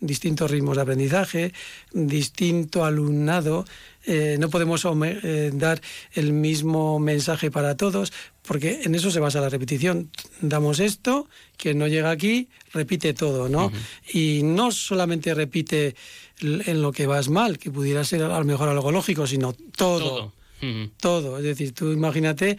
distintos 0.01 0.51
ritmos 0.51 0.77
de 0.77 0.83
aprendizaje, 0.83 1.53
distinto 1.93 2.85
alumnado, 2.85 3.65
eh, 4.05 4.37
no 4.39 4.51
podemos 4.51 4.85
eh, 4.85 5.51
dar 5.55 5.81
el 6.13 6.33
mismo 6.33 6.99
mensaje 6.99 7.51
para 7.51 7.77
todos, 7.77 8.13
porque 8.47 8.83
en 8.85 8.95
eso 8.95 9.11
se 9.11 9.21
basa 9.21 9.41
la 9.41 9.49
repetición. 9.49 10.11
Damos 10.41 10.81
esto, 10.81 11.29
quien 11.57 11.79
no 11.79 11.89
llega 11.89 12.11
aquí, 12.11 12.49
repite 12.73 13.13
todo, 13.13 13.49
¿no? 13.49 13.73
Y 14.13 14.43
no 14.45 14.71
solamente 14.71 15.35
repite 15.35 15.95
en 16.41 16.83
lo 16.83 16.93
que 16.93 17.07
vas 17.07 17.29
mal, 17.29 17.59
que 17.59 17.71
pudiera 17.71 18.05
ser 18.05 18.23
a 18.23 18.39
lo 18.39 18.45
mejor 18.45 18.69
algo 18.69 18.93
lógico, 18.93 19.27
sino 19.27 19.53
todo. 19.53 20.33
Todo. 20.61 20.91
todo. 21.01 21.39
Es 21.39 21.45
decir, 21.45 21.73
tú 21.73 21.93
imagínate 21.93 22.59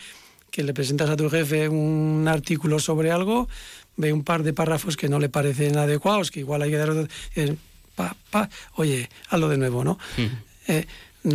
que 0.52 0.64
le 0.64 0.74
presentas 0.74 1.10
a 1.10 1.18
tu 1.18 1.30
jefe 1.30 1.70
un 1.70 2.28
artículo 2.28 2.80
sobre 2.80 3.12
algo, 3.12 3.48
ve 3.96 4.12
un 4.14 4.24
par 4.24 4.44
de 4.44 4.54
párrafos 4.54 4.98
que 4.98 5.10
no 5.10 5.20
le 5.20 5.30
parecen 5.30 5.78
adecuados, 5.78 6.32
que 6.32 6.42
igual 6.42 6.62
hay 6.62 6.72
que 6.72 6.78
dar... 6.78 7.08
Pa, 7.96 8.16
pa, 8.30 8.48
oye, 8.76 9.10
hazlo 9.30 9.50
de 9.50 9.58
nuevo, 9.58 9.84
¿no? 9.84 9.98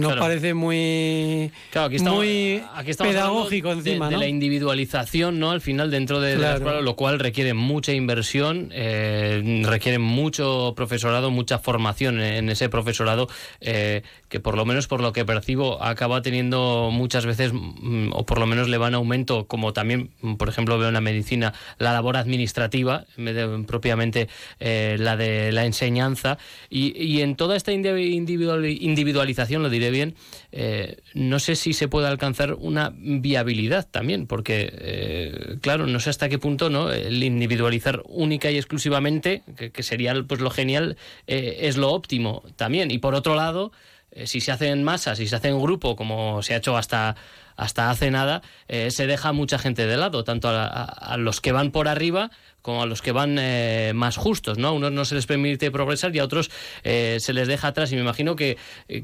No 0.00 0.16
parece 0.16 0.54
muy, 0.54 1.52
muy 2.00 2.62
pedagógico 2.98 3.72
encima. 3.72 4.08
De, 4.08 4.16
la 4.16 4.26
individualización, 4.26 5.38
¿no? 5.38 5.50
Al 5.50 5.60
final, 5.60 5.90
dentro 5.90 6.20
de, 6.20 6.36
la 6.36 6.54
escuela, 6.54 6.80
lo 6.80 6.96
cual 6.96 7.18
requiere 7.18 7.54
mucha 7.54 7.92
inversión, 7.92 8.70
eh, 8.72 9.62
requiere 9.64 9.98
mucho 9.98 10.72
profesorado, 10.74 11.30
mucha 11.30 11.58
formación 11.58 12.20
en 12.20 12.48
ese 12.48 12.68
profesorado, 12.68 13.28
eh, 13.60 14.02
que 14.28 14.40
por 14.40 14.56
lo 14.56 14.64
menos 14.64 14.86
por 14.86 15.00
lo 15.00 15.12
que 15.12 15.24
percibo 15.24 15.82
acaba 15.82 16.22
teniendo 16.22 16.90
muchas 16.90 17.26
veces, 17.26 17.52
mm, 17.52 18.12
o 18.12 18.24
por 18.24 18.38
lo 18.38 18.46
menos 18.46 18.68
le 18.68 18.78
va 18.78 18.88
en 18.88 18.94
aumento, 18.94 19.46
como 19.46 19.72
también, 19.72 20.10
por 20.38 20.48
ejemplo, 20.48 20.78
veo 20.78 20.88
en 20.88 20.94
la 20.94 21.00
medicina, 21.00 21.52
la 21.78 21.92
labor 21.92 22.16
administrativa, 22.16 23.04
propiamente 23.66 24.28
eh, 24.60 24.96
la 24.98 25.16
de 25.16 25.52
la 25.52 25.66
enseñanza, 25.66 26.38
y, 26.70 26.96
y 27.02 27.20
en 27.20 27.36
toda 27.36 27.56
esta 27.56 27.72
individualización, 27.72 29.62
lo 29.62 29.68
diré 29.68 29.81
bien, 29.90 30.14
eh, 30.52 30.98
no 31.14 31.38
sé 31.38 31.56
si 31.56 31.72
se 31.72 31.88
puede 31.88 32.06
alcanzar 32.08 32.54
una 32.54 32.92
viabilidad 32.96 33.88
también, 33.90 34.26
porque, 34.26 34.70
eh, 34.72 35.56
claro, 35.60 35.86
no 35.86 36.00
sé 36.00 36.10
hasta 36.10 36.28
qué 36.28 36.38
punto 36.38 36.70
¿no? 36.70 36.90
el 36.90 37.22
individualizar 37.22 38.02
única 38.06 38.50
y 38.50 38.56
exclusivamente, 38.56 39.42
que, 39.56 39.82
sería 39.82 40.14
pues 40.26 40.40
lo 40.40 40.50
genial, 40.50 40.96
eh, 41.26 41.58
es 41.62 41.76
lo 41.76 41.90
óptimo 41.92 42.42
también. 42.56 42.90
Y 42.90 42.98
por 42.98 43.14
otro 43.14 43.34
lado, 43.34 43.72
si 44.24 44.40
se 44.40 44.52
hace 44.52 44.68
en 44.68 44.84
masa, 44.84 45.16
si 45.16 45.26
se 45.26 45.36
hace 45.36 45.48
en 45.48 45.60
grupo, 45.60 45.96
como 45.96 46.42
se 46.42 46.54
ha 46.54 46.58
hecho 46.58 46.76
hasta 46.76 47.16
hasta 47.54 47.90
hace 47.90 48.10
nada, 48.10 48.40
se 48.66 49.06
deja 49.06 49.32
mucha 49.32 49.58
gente 49.58 49.86
de 49.86 49.96
lado, 49.98 50.24
tanto 50.24 50.48
a, 50.50 51.16
los 51.18 51.42
que 51.42 51.52
van 51.52 51.70
por 51.70 51.86
arriba 51.86 52.30
como 52.62 52.82
a 52.82 52.86
los 52.86 53.02
que 53.02 53.12
van 53.12 53.36
eh, 53.38 53.92
más 53.94 54.16
justos, 54.16 54.56
¿no? 54.56 54.68
A 54.68 54.72
unos 54.72 54.92
no 54.92 55.04
se 55.04 55.16
les 55.16 55.26
permite 55.26 55.70
progresar 55.70 56.14
y 56.14 56.20
a 56.20 56.24
otros 56.24 56.50
eh, 56.84 57.18
se 57.20 57.32
les 57.32 57.48
deja 57.48 57.68
atrás. 57.68 57.90
Y 57.92 57.96
me 57.96 58.02
imagino 58.02 58.36
que, 58.36 58.56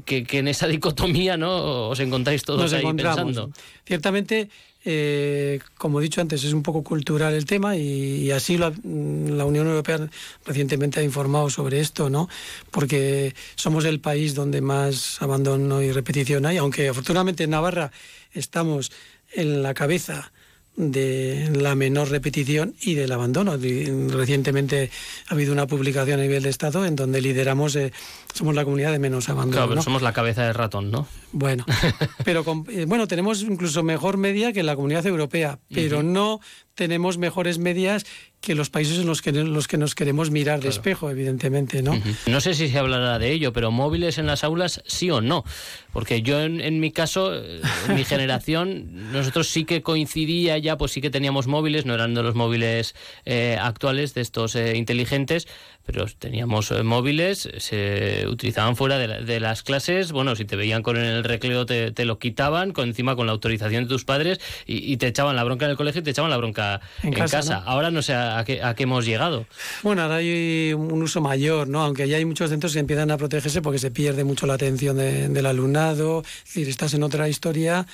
que, 0.05 0.25
en 0.31 0.47
esa 0.47 0.67
dicotomía, 0.67 1.37
¿no? 1.37 1.89
Os 1.89 1.99
encontráis 1.99 2.43
todos 2.43 2.71
ahí 2.73 2.85
pensando. 2.93 3.51
Ciertamente, 3.85 4.49
eh, 4.85 5.59
como 5.77 5.99
he 5.99 6.03
dicho 6.03 6.21
antes, 6.21 6.43
es 6.43 6.53
un 6.53 6.63
poco 6.63 6.83
cultural 6.83 7.33
el 7.33 7.45
tema 7.45 7.75
y, 7.75 8.31
así 8.31 8.57
la, 8.57 8.71
la, 8.83 9.45
Unión 9.45 9.67
Europea 9.67 10.09
recientemente 10.45 10.99
ha 11.01 11.03
informado 11.03 11.49
sobre 11.49 11.79
esto, 11.79 12.09
¿no? 12.09 12.29
Porque 12.71 13.35
somos 13.55 13.83
el 13.85 13.99
país 13.99 14.35
donde 14.35 14.61
más 14.61 15.21
abandono 15.21 15.81
y 15.81 15.91
repetición 15.91 16.45
hay, 16.45 16.57
aunque 16.57 16.89
afortunadamente 16.89 17.43
en 17.43 17.49
Navarra 17.49 17.91
estamos 18.33 18.91
en 19.33 19.63
la 19.63 19.73
cabeza 19.73 20.31
de 20.79 21.51
la 21.55 21.75
menor 21.75 22.09
repetición 22.09 22.73
y 22.81 22.95
del 22.95 23.11
abandono. 23.11 23.57
Recientemente 23.57 24.89
ha 25.27 25.33
habido 25.33 25.51
una 25.51 25.67
publicación 25.67 26.21
a 26.21 26.23
nivel 26.23 26.43
de 26.43 26.49
Estado 26.49 26.85
en 26.85 26.95
donde 26.95 27.21
lideramos, 27.21 27.75
eh, 27.75 27.91
somos 28.33 28.55
la 28.55 28.63
comunidad 28.63 28.93
de 28.93 28.99
menos 28.99 29.27
abandono. 29.27 29.57
Claro, 29.57 29.69
pero 29.69 29.81
somos 29.81 30.01
la 30.01 30.13
cabeza 30.13 30.43
de 30.43 30.53
ratón, 30.53 30.89
¿no? 30.89 31.05
Bueno, 31.31 31.65
pero 32.25 32.43
eh, 32.69 32.85
bueno, 32.85 33.07
tenemos 33.07 33.43
incluso 33.43 33.83
mejor 33.83 34.17
media 34.17 34.51
que 34.53 34.63
la 34.63 34.75
comunidad 34.75 35.05
europea, 35.05 35.59
pero 35.69 36.03
no 36.03 36.39
tenemos 36.75 37.17
mejores 37.17 37.59
medias 37.59 38.05
que 38.41 38.55
los 38.55 38.69
países 38.69 38.99
en 38.99 39.05
los 39.05 39.21
que, 39.21 39.33
los 39.33 39.67
que 39.67 39.77
nos 39.77 39.95
queremos 39.95 40.31
mirar 40.31 40.61
de 40.61 40.69
espejo, 40.69 41.09
evidentemente, 41.09 41.83
¿no? 41.83 42.01
No 42.25 42.39
sé 42.39 42.53
si 42.53 42.69
se 42.69 42.79
hablará 42.79 43.19
de 43.19 43.31
ello, 43.31 43.51
pero 43.51 43.69
móviles 43.69 44.17
en 44.17 44.27
las 44.27 44.45
aulas 44.45 44.81
sí 44.85 45.11
o 45.11 45.19
no. 45.19 45.43
Porque 45.91 46.21
yo, 46.21 46.39
en, 46.39 46.79
mi 46.79 46.91
caso, 46.91 47.35
en 47.35 47.95
mi 47.95 48.05
generación, 48.05 49.11
nosotros 49.11 49.49
sí 49.49 49.65
que 49.65 49.81
coincidía 49.81 50.57
ya, 50.57 50.77
pues 50.77 50.93
sí 50.93 51.01
que 51.01 51.09
teníamos 51.09 51.47
móviles, 51.47 51.85
no 51.85 51.93
eran 51.93 52.13
de 52.13 52.23
los 52.23 52.33
móviles 52.33 52.95
eh, 53.25 53.57
actuales, 53.59 54.13
de 54.13 54.21
estos 54.21 54.55
eh, 54.55 54.77
inteligentes, 54.77 55.45
pero 55.85 56.05
teníamos 56.17 56.71
eh, 56.71 56.83
móviles, 56.83 57.49
se 57.57 58.25
utilizaban 58.25 58.77
fuera 58.77 58.97
de, 58.97 59.39
las 59.41 59.63
clases, 59.63 60.13
bueno, 60.13 60.37
si 60.37 60.45
te 60.45 60.55
veían 60.55 60.81
con 60.81 60.95
el 60.95 61.18
recreo 61.23 61.65
te, 61.65 62.05
lo 62.05 62.19
quitaban, 62.19 62.71
con 62.71 62.87
encima 62.87 63.15
con 63.15 63.25
la 63.25 63.33
autorización 63.33 63.83
de 63.83 63.89
tus 63.89 64.05
padres 64.05 64.39
y, 64.65 64.97
te 64.97 65.07
echaban 65.07 65.35
la 65.35 65.43
bronca 65.43 65.65
en 65.65 65.71
el 65.71 65.77
colegio 65.77 66.01
y 66.01 66.03
te 66.03 66.11
echaban 66.11 66.29
la 66.29 66.37
bronca 66.37 66.81
en, 67.03 67.13
casa. 67.13 67.57
Ahora 67.65 67.91
no 67.91 68.01
sé 68.01 68.13
a 68.13 68.43
qué, 68.45 68.61
a 68.61 68.75
qué, 68.75 68.83
hemos 68.83 69.05
llegado. 69.05 69.45
Bueno, 69.83 70.01
ahora 70.01 70.17
hay 70.17 70.73
un 70.73 71.01
uso 71.01 71.21
mayor, 71.21 71.67
¿no? 71.67 71.81
Aunque 71.83 72.07
ya 72.07 72.17
hay 72.17 72.25
muchos 72.25 72.49
centros 72.49 72.73
que 72.73 72.79
empiezan 72.79 73.11
a 73.11 73.17
protegerse 73.17 73.61
porque 73.61 73.79
se 73.79 73.91
pierde 73.91 74.23
mucho 74.23 74.45
la 74.45 74.55
atención 74.55 74.97
del 74.97 75.45
alumnado, 75.45 76.21
es 76.21 76.45
decir, 76.45 76.69
estás 76.69 76.93
en 76.93 77.03
otra 77.03 77.29
historia 77.29 77.85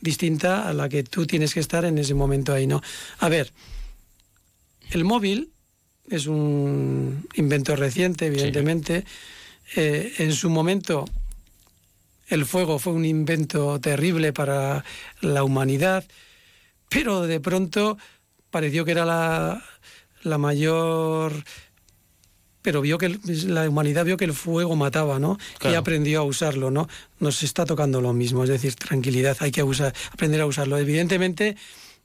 distinta 0.00 0.68
a 0.68 0.72
la 0.72 0.88
que 0.88 1.02
tú 1.02 1.26
tienes 1.26 1.54
que 1.54 1.60
estar 1.60 1.84
en 1.84 1.98
ese 1.98 2.14
momento 2.14 2.52
ahí, 2.52 2.66
¿no? 2.66 2.82
A 3.18 3.28
ver, 3.28 3.52
el 4.90 5.04
móvil 5.04 5.50
es 6.08 6.26
un 6.26 7.26
invento 7.34 7.76
reciente, 7.76 8.26
evidentemente. 8.26 9.04
Eh, 9.76 10.14
en 10.18 10.32
su 10.32 10.50
momento, 10.50 11.04
el 12.30 12.46
fuego 12.46 12.78
fue 12.78 12.94
un 12.94 13.04
invento 13.04 13.78
terrible 13.80 14.32
para 14.32 14.84
la 15.20 15.44
humanidad, 15.44 16.04
pero 16.88 17.22
de 17.22 17.40
pronto 17.40 17.98
pareció 18.50 18.84
que 18.84 18.92
era 18.92 19.04
la, 19.04 19.62
la 20.22 20.38
mayor 20.38 21.44
pero 22.62 22.82
vio 22.82 22.98
que 22.98 23.18
la 23.46 23.68
humanidad 23.68 24.04
vio 24.04 24.16
que 24.16 24.26
el 24.26 24.34
fuego 24.34 24.76
mataba, 24.76 25.18
¿no? 25.18 25.38
Y 25.64 25.74
aprendió 25.74 26.20
a 26.20 26.24
usarlo, 26.24 26.70
¿no? 26.70 26.88
Nos 27.18 27.42
está 27.42 27.64
tocando 27.64 28.00
lo 28.00 28.12
mismo, 28.12 28.44
es 28.44 28.50
decir, 28.50 28.74
tranquilidad, 28.74 29.36
hay 29.40 29.50
que 29.50 29.62
usar, 29.62 29.94
aprender 30.12 30.42
a 30.42 30.46
usarlo. 30.46 30.76
Evidentemente, 30.76 31.56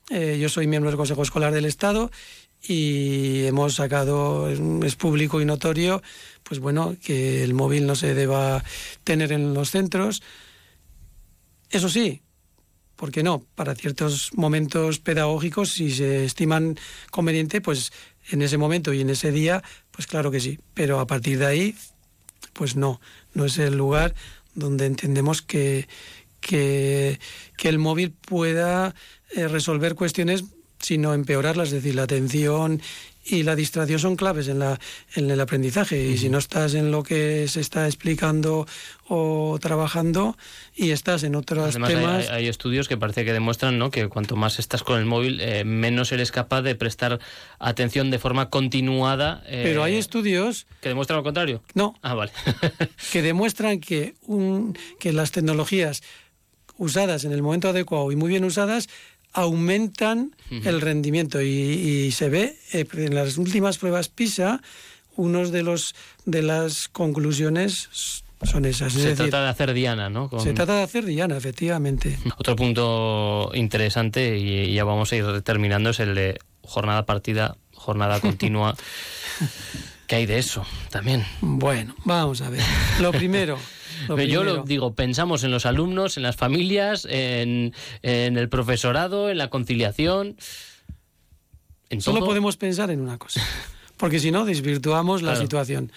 eh, 0.10 0.38
yo 0.40 0.50
soy 0.50 0.68
miembro 0.68 0.90
del 0.90 0.98
Consejo 0.98 1.24
Escolar 1.24 1.54
del 1.54 1.66
Estado 1.66 2.10
y 2.68 3.46
hemos 3.46 3.76
sacado, 3.76 4.50
es 4.50 4.96
público 4.96 5.42
y 5.42 5.46
notorio, 5.46 6.02
pues 6.44 6.60
bueno, 6.60 6.96
que 7.04 7.44
el 7.44 7.54
móvil 7.54 7.86
no 7.86 7.96
se 7.96 8.14
deba 8.14 8.64
tener 9.04 9.32
en 9.32 9.54
los 9.54 9.72
centros. 9.72 10.24
Eso 11.70 11.90
sí, 11.90 12.22
¿por 12.96 13.12
qué 13.12 13.24
no? 13.24 13.46
Para 13.56 13.76
ciertos 13.76 14.32
momentos 14.34 15.00
pedagógicos, 15.00 15.72
si 15.72 15.92
se 15.92 16.26
estiman 16.26 16.78
conveniente, 17.12 17.62
pues 17.62 17.92
en 18.30 18.42
ese 18.42 18.58
momento 18.58 18.94
y 18.94 19.02
en 19.02 19.10
ese 19.10 19.32
día, 19.32 19.64
pues 19.92 20.08
claro 20.08 20.32
que 20.32 20.40
sí. 20.40 20.60
Pero 20.74 21.00
a 21.00 21.08
partir 21.08 21.40
de 21.40 21.46
ahí, 21.46 21.76
pues 22.54 22.76
no, 22.76 23.00
no 23.34 23.46
es 23.46 23.58
el 23.58 23.76
lugar 23.76 24.16
donde 24.56 24.86
entendemos 24.86 25.42
que, 25.42 25.88
que, 26.40 27.20
que 27.58 27.70
el 27.70 27.78
móvil 27.78 28.12
pueda 28.12 28.96
eh, 29.36 29.48
resolver 29.48 29.96
cuestiones 29.96 30.46
sino 30.86 31.14
empeorarlas, 31.14 31.70
es 31.70 31.74
decir, 31.76 31.96
la 31.96 32.04
atención 32.04 32.82
y 33.28 33.42
la 33.42 33.56
distracción 33.56 34.00
son 34.00 34.16
claves 34.16 34.48
en, 34.48 34.60
la, 34.60 34.80
en 35.16 35.32
el 35.32 35.42
aprendizaje. 35.42 36.00
Y 36.00 36.18
si 36.20 36.30
no 36.30 36.38
estás 36.38 36.76
en 36.76 36.92
lo 36.92 37.02
que 37.02 37.48
se 37.48 37.60
está 37.60 37.88
explicando 37.88 38.68
o 39.08 39.58
trabajando 39.60 40.38
y 40.76 40.92
estás 40.92 41.24
en 41.24 41.34
otros 41.34 41.74
temas... 41.74 42.30
Hay, 42.30 42.48
estudios 42.48 42.88
que 42.88 42.98
parece 42.98 43.26
que 43.26 43.34
demuestran 43.34 43.80
¿no? 43.80 43.90
que 43.90 44.08
cuanto 44.10 44.36
más 44.36 44.60
estás 44.60 44.84
con 44.84 45.00
el 45.00 45.06
móvil, 45.06 45.42
eh, 45.42 45.64
menos 45.66 46.12
eres 46.12 46.32
capaz 46.32 46.62
de 46.62 46.76
prestar 46.76 47.20
atención 47.58 48.12
de 48.12 48.20
forma 48.20 48.52
continuada. 48.52 49.42
Eh, 49.48 49.62
Pero 49.64 49.84
hay 49.84 49.96
estudios... 49.96 50.68
¿Que 50.82 50.90
demuestran 50.90 51.18
lo 51.18 51.24
contrario? 51.24 51.64
No. 51.74 51.96
Ah, 52.04 52.14
vale. 52.14 52.32
que 53.12 53.24
demuestran 53.24 53.80
que, 53.80 54.14
un, 54.28 54.78
que 55.00 55.14
las 55.14 55.32
tecnologías 55.32 56.04
usadas 56.78 57.24
en 57.26 57.32
el 57.32 57.42
momento 57.42 57.70
adecuado 57.70 58.12
y 58.12 58.16
muy 58.16 58.30
bien 58.30 58.44
usadas 58.44 58.88
aumentan 59.36 60.34
el 60.50 60.80
rendimiento 60.80 61.42
y, 61.42 62.12
se 62.12 62.30
ve 62.30 62.58
eh, 62.72 62.86
en 62.94 63.14
las 63.14 63.38
últimas 63.38 63.78
pruebas 63.78 64.08
PISA 64.08 64.62
unos 65.18 65.52
de 65.52 65.64
los 65.64 65.96
de 66.26 66.42
las 66.42 66.88
conclusiones 66.88 68.24
son 68.44 68.66
esas. 68.66 68.94
se 68.94 69.16
trata 69.16 69.44
de 69.44 69.50
hacer 69.50 69.74
diana, 69.74 70.10
¿no? 70.10 70.30
Se 70.40 70.54
trata 70.54 70.78
de 70.78 70.84
hacer 70.84 71.06
diana, 71.06 71.36
efectivamente. 71.38 72.18
Otro 72.38 72.56
punto 72.56 73.52
interesante, 73.54 74.38
y 74.38 74.74
ya 74.74 74.84
vamos 74.84 75.12
a 75.12 75.16
ir 75.16 75.42
terminando, 75.42 75.90
es 75.90 76.00
el 76.00 76.16
de 76.16 76.40
jornada 76.62 77.06
partida, 77.06 77.58
jornada 77.74 78.20
continua. 78.20 78.76
¿Qué 80.08 80.18
hay 80.18 80.26
de 80.26 80.38
eso 80.38 80.66
también? 80.92 81.26
Bueno, 81.42 81.96
vamos 82.04 82.42
a 82.42 82.50
ver. 82.50 82.62
Lo 83.02 83.12
primero. 83.12 83.58
Yo 84.08 84.44
lo 84.44 84.64
digo, 84.64 84.94
pensamos 84.94 85.44
en 85.44 85.52
los 85.52 85.66
alumnos, 85.66 86.18
en 86.18 86.24
las 86.24 86.36
familias, 86.36 87.08
en, 87.10 87.74
el 88.02 88.50
profesorado, 88.50 89.30
en 89.30 89.38
la 89.38 89.50
conciliación. 89.50 90.38
¿En 91.90 92.02
Solo 92.02 92.26
podemos 92.26 92.58
pensar 92.58 92.92
en 92.92 93.02
una 93.02 93.18
cosa, 93.18 93.42
porque 93.98 94.20
si 94.20 94.32
no 94.32 94.46
desvirtuamos 94.46 95.22
la 95.22 95.36
situación. 95.36 95.92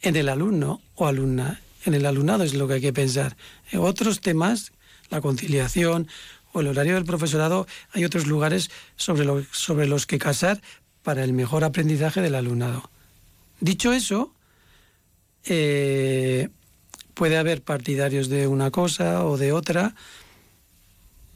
En 0.00 0.16
el 0.16 0.28
alumno 0.28 0.80
o 0.96 1.06
alumna, 1.06 1.60
en 1.84 1.94
el 1.94 2.06
alumnado 2.06 2.42
es 2.42 2.54
lo 2.54 2.66
que 2.66 2.74
hay 2.74 2.80
que 2.80 2.92
pensar. 2.92 3.36
En 3.70 3.80
otros 3.80 4.20
temas, 4.20 4.72
la 5.10 5.20
conciliación 5.20 6.08
o 6.52 6.60
el 6.60 6.66
horario 6.66 6.94
del 6.94 7.04
profesorado, 7.04 7.66
hay 7.92 8.04
otros 8.04 8.26
lugares 8.26 8.70
sobre, 8.96 9.46
sobre 9.52 9.86
los 9.86 10.06
que 10.06 10.18
casar 10.18 10.60
para 11.02 11.24
el 11.24 11.32
mejor 11.32 11.64
aprendizaje 11.64 12.20
del 12.20 12.34
alumnado. 12.34 12.90
Dicho 13.60 13.92
eso, 13.92 14.34
eh, 15.44 16.48
puede 17.14 17.36
haber 17.36 17.62
partidarios 17.62 18.28
de 18.28 18.46
una 18.46 18.70
cosa 18.70 19.24
o 19.26 19.36
de 19.36 19.52
otra, 19.52 19.94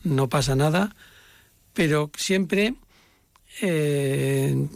no 0.03 0.29
pasa 0.29 0.57
nada, 0.57 0.95
pero 1.75 2.11
siempre 2.17 2.75
eh, 3.61 4.69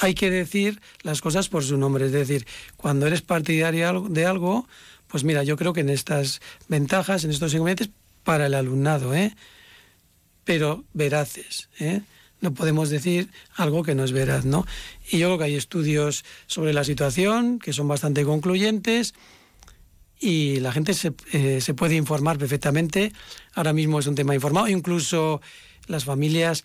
hay 0.00 0.14
que 0.14 0.30
decir 0.30 0.80
las 1.02 1.20
cosas 1.20 1.48
por 1.48 1.64
su 1.64 1.76
nombre. 1.76 2.06
Es 2.06 2.12
decir, 2.12 2.46
cuando 2.76 3.06
eres 3.06 3.22
partidario 3.22 4.06
de 4.08 4.26
algo, 4.26 4.68
pues 5.08 5.24
mira, 5.24 5.42
yo 5.42 5.56
creo 5.56 5.72
que 5.72 5.80
en 5.80 5.90
estas 5.90 6.40
ventajas, 6.68 7.24
en 7.24 7.30
estos 7.30 7.52
segmentos, 7.52 7.90
para 8.24 8.46
el 8.46 8.54
alumnado, 8.54 9.14
¿eh? 9.14 9.34
pero 10.44 10.84
veraces. 10.92 11.68
¿eh? 11.78 12.02
No 12.40 12.54
podemos 12.54 12.90
decir 12.90 13.30
algo 13.54 13.82
que 13.82 13.94
no 13.94 14.04
es 14.04 14.12
veraz, 14.12 14.44
¿no? 14.44 14.66
Y 15.10 15.18
yo 15.18 15.28
creo 15.28 15.38
que 15.38 15.44
hay 15.44 15.54
estudios 15.54 16.24
sobre 16.46 16.72
la 16.72 16.84
situación 16.84 17.58
que 17.58 17.72
son 17.72 17.88
bastante 17.88 18.24
concluyentes 18.24 19.14
y 20.24 20.60
la 20.60 20.72
gente 20.72 20.94
se, 20.94 21.12
eh, 21.32 21.60
se 21.60 21.74
puede 21.74 21.96
informar 21.96 22.38
perfectamente. 22.38 23.12
Ahora 23.54 23.74
mismo 23.74 23.98
es 23.98 24.06
un 24.06 24.14
tema 24.14 24.34
informado, 24.34 24.68
incluso 24.68 25.42
las 25.86 26.04
familias 26.04 26.64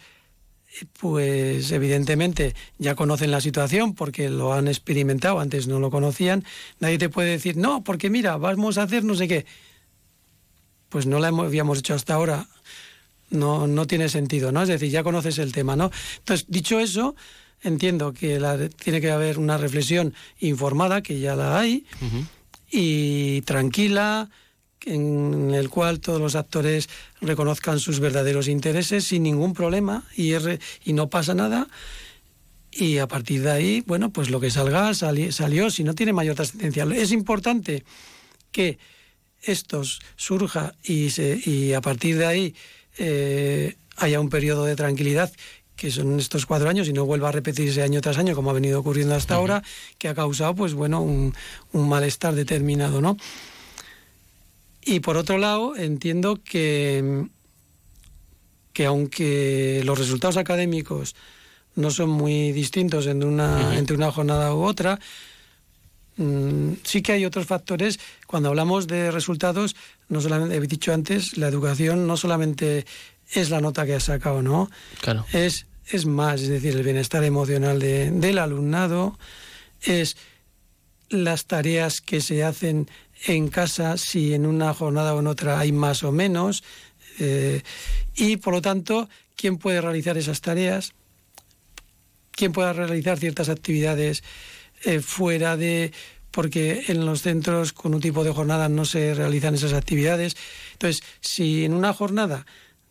pues 1.00 1.72
evidentemente 1.72 2.56
ya 2.78 2.96
conocen 2.96 3.32
la 3.32 3.42
situación 3.42 3.96
porque 3.96 4.30
lo 4.30 4.54
han 4.54 4.68
experimentado, 4.68 5.40
antes 5.40 5.68
no 5.68 5.80
lo 5.80 5.92
conocían. 5.92 6.46
Nadie 6.80 6.98
te 6.98 7.10
puede 7.10 7.32
decir, 7.32 7.58
no, 7.58 7.84
porque 7.84 8.10
mira, 8.10 8.38
vamos 8.38 8.78
a 8.78 8.84
hacer 8.84 9.04
no 9.04 9.16
sé 9.16 9.28
qué. 9.28 9.46
Pues 10.88 11.06
no 11.06 11.20
la 11.20 11.28
habíamos 11.28 11.80
hecho 11.80 11.96
hasta 11.96 12.14
ahora. 12.14 12.48
No, 13.30 13.68
no 13.68 13.88
tiene 13.88 14.10
sentido, 14.10 14.52
¿no? 14.52 14.64
Es 14.64 14.70
decir, 14.70 14.90
ya 14.90 15.04
conoces 15.04 15.38
el 15.38 15.52
tema, 15.52 15.76
¿no? 15.76 15.92
Entonces, 16.20 16.48
dicho 16.50 16.80
eso, 16.80 17.16
entiendo 17.62 18.14
que 18.14 18.40
tiene 18.82 19.02
que 19.02 19.12
haber 19.12 19.38
una 19.38 19.58
reflexión 19.58 20.14
informada, 20.40 21.04
que 21.04 21.20
ya 21.20 21.36
la 21.36 21.60
hay, 21.60 21.86
y 22.72 23.42
tranquila, 23.42 24.30
en 24.86 25.54
el 25.54 25.70
cual 25.70 26.00
todos 26.00 26.22
los 26.22 26.36
actores 26.36 26.90
reconozcan 27.22 27.80
sus 27.80 28.00
verdaderos 28.00 28.48
intereses 28.48 29.06
sin 29.06 29.24
ningún 29.24 29.54
problema 29.54 30.04
y, 30.16 30.34
no 30.94 31.10
pasa 31.10 31.34
nada. 31.34 31.68
Y 32.72 33.00
a 33.00 33.08
partir 33.08 33.42
de 33.42 33.52
ahí, 33.52 33.84
bueno, 33.86 34.12
pues 34.12 34.30
lo 34.30 34.40
que 34.40 34.52
salga 34.52 34.94
salió, 34.94 35.70
si 35.72 35.84
no 35.84 35.96
tiene 35.96 36.14
mayor 36.14 36.36
trascendencia. 36.36 36.86
Es 36.96 37.12
importante 37.12 37.84
que 38.52 38.78
esto 39.42 39.84
surja 40.16 40.76
y, 40.84 41.10
se, 41.10 41.40
y 41.44 41.74
a 41.74 41.82
partir 41.82 42.18
de 42.18 42.26
ahí 42.26 42.56
eh, 42.98 43.76
haya 43.98 44.20
un 44.20 44.30
periodo 44.30 44.66
de 44.66 44.76
tranquilidad 44.76 45.32
que 45.80 45.92
son 45.92 46.20
estos 46.20 46.46
cuatro 46.46 46.68
años 46.68 46.90
y 46.90 46.94
no 46.94 47.06
vuelva 47.06 47.30
a 47.30 47.32
repetirse 47.32 47.82
año 47.82 48.02
tras 48.02 48.18
año 48.18 48.36
como 48.36 48.50
ha 48.50 48.54
venido 48.54 48.82
ocurriendo 48.82 49.16
hasta 49.16 49.36
ahora, 49.36 49.64
que 49.98 50.10
ha 50.10 50.14
causado 50.14 50.54
pues 50.54 50.74
bueno 50.74 51.02
un, 51.02 51.34
un 51.72 51.88
malestar 51.88 52.36
determinado, 52.36 53.00
¿no? 53.00 53.16
Y 54.84 55.00
por 55.00 55.16
otro 55.16 55.38
lado, 55.38 55.78
entiendo 55.78 56.40
que, 56.44 57.28
que 58.74 58.86
aunque 58.86 59.82
los 59.86 59.98
resultados 59.98 60.36
académicos 60.36 61.16
no 61.76 61.92
son 61.92 62.10
muy 62.10 62.52
distintos 62.52 63.08
entre 63.08 63.30
una, 63.30 63.78
entre 63.78 63.96
una 63.96 64.12
jornada 64.12 64.54
u 64.54 64.64
otra, 64.64 65.00
mm, 66.18 66.74
sí 66.84 67.02
que 67.02 67.14
hay 67.14 67.24
otros 67.24 67.46
factores. 67.46 68.00
Cuando 68.28 68.50
hablamos 68.50 68.88
de 68.88 69.12
resultados, 69.12 69.78
no 70.10 70.20
solamente, 70.20 70.58
he 70.58 70.62
dicho 70.62 70.94
antes, 70.94 71.38
la 71.38 71.48
educación 71.48 72.06
no 72.06 72.18
solamente 72.18 72.86
es 73.32 73.50
la 73.50 73.62
nota 73.62 73.86
que 73.86 73.96
has 73.96 74.04
sacado, 74.04 74.42
¿no? 74.42 74.70
Claro. 75.02 75.26
Es, 75.32 75.68
es 75.90 76.06
más, 76.06 76.42
es 76.42 76.50
decir, 76.50 76.76
el 76.76 76.84
bienestar 76.84 77.24
emocional 77.24 77.80
del 77.80 78.38
alumnado, 78.38 79.18
es 79.82 80.18
las 81.10 81.46
tareas 81.46 82.02
que 82.02 82.22
se 82.22 82.44
hacen 82.44 82.90
en 83.26 83.50
casa, 83.50 83.98
si 83.98 84.34
en 84.34 84.46
una 84.46 84.74
jornada 84.74 85.14
o 85.14 85.20
en 85.20 85.28
otra 85.28 85.60
hay 85.60 85.72
más 85.72 86.04
o 86.04 86.12
menos, 86.12 86.64
eh, 87.20 87.62
y 88.16 88.38
por 88.38 88.54
lo 88.54 88.62
tanto, 88.62 89.10
quién 89.36 89.58
puede 89.58 89.82
realizar 89.82 90.18
esas 90.18 90.42
tareas, 90.42 90.94
quién 92.32 92.52
puede 92.52 92.72
realizar 92.74 93.18
ciertas 93.18 93.50
actividades 93.50 94.24
eh, 94.86 95.00
fuera 95.00 95.58
de 95.58 95.92
porque 96.32 96.86
en 96.88 97.06
los 97.06 97.24
centros 97.24 97.74
con 97.74 97.94
un 97.94 98.02
tipo 98.02 98.24
de 98.24 98.32
jornada 98.32 98.70
no 98.70 98.86
se 98.86 99.16
realizan 99.16 99.56
esas 99.56 99.74
actividades. 99.74 100.38
Entonces, 100.74 101.04
si 101.22 101.66
en 101.66 101.74
una 101.74 101.92
jornada 101.92 102.46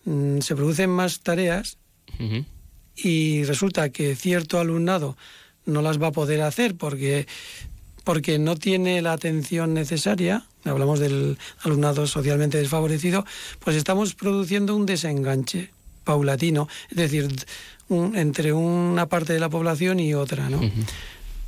mm, 0.05 0.41
se 0.41 0.57
producen 0.57 0.91
más 0.91 1.21
tareas 1.21 1.79
y 3.03 3.45
resulta 3.45 3.91
que 3.91 4.17
cierto 4.17 4.59
alumnado 4.59 5.17
no 5.65 5.83
las 5.83 6.01
va 6.01 6.09
a 6.09 6.13
poder 6.13 6.43
hacer 6.43 6.77
porque 6.77 7.27
porque 8.05 8.39
no 8.39 8.57
tiene 8.57 9.03
la 9.03 9.13
atención 9.13 9.75
necesaria, 9.75 10.47
hablamos 10.65 10.99
del 10.99 11.37
alumnado 11.61 12.07
socialmente 12.07 12.57
desfavorecido, 12.57 13.27
pues 13.59 13.77
estamos 13.77 14.15
produciendo 14.15 14.75
un 14.75 14.87
desenganche 14.87 15.73
paulatino, 16.05 16.69
es 16.89 16.97
decir, 16.97 17.29
entre 17.91 18.55
una 18.55 19.11
parte 19.11 19.35
de 19.35 19.41
la 19.41 19.51
población 19.51 20.01
y 20.01 20.15
otra, 20.15 20.49
¿no? 20.49 20.59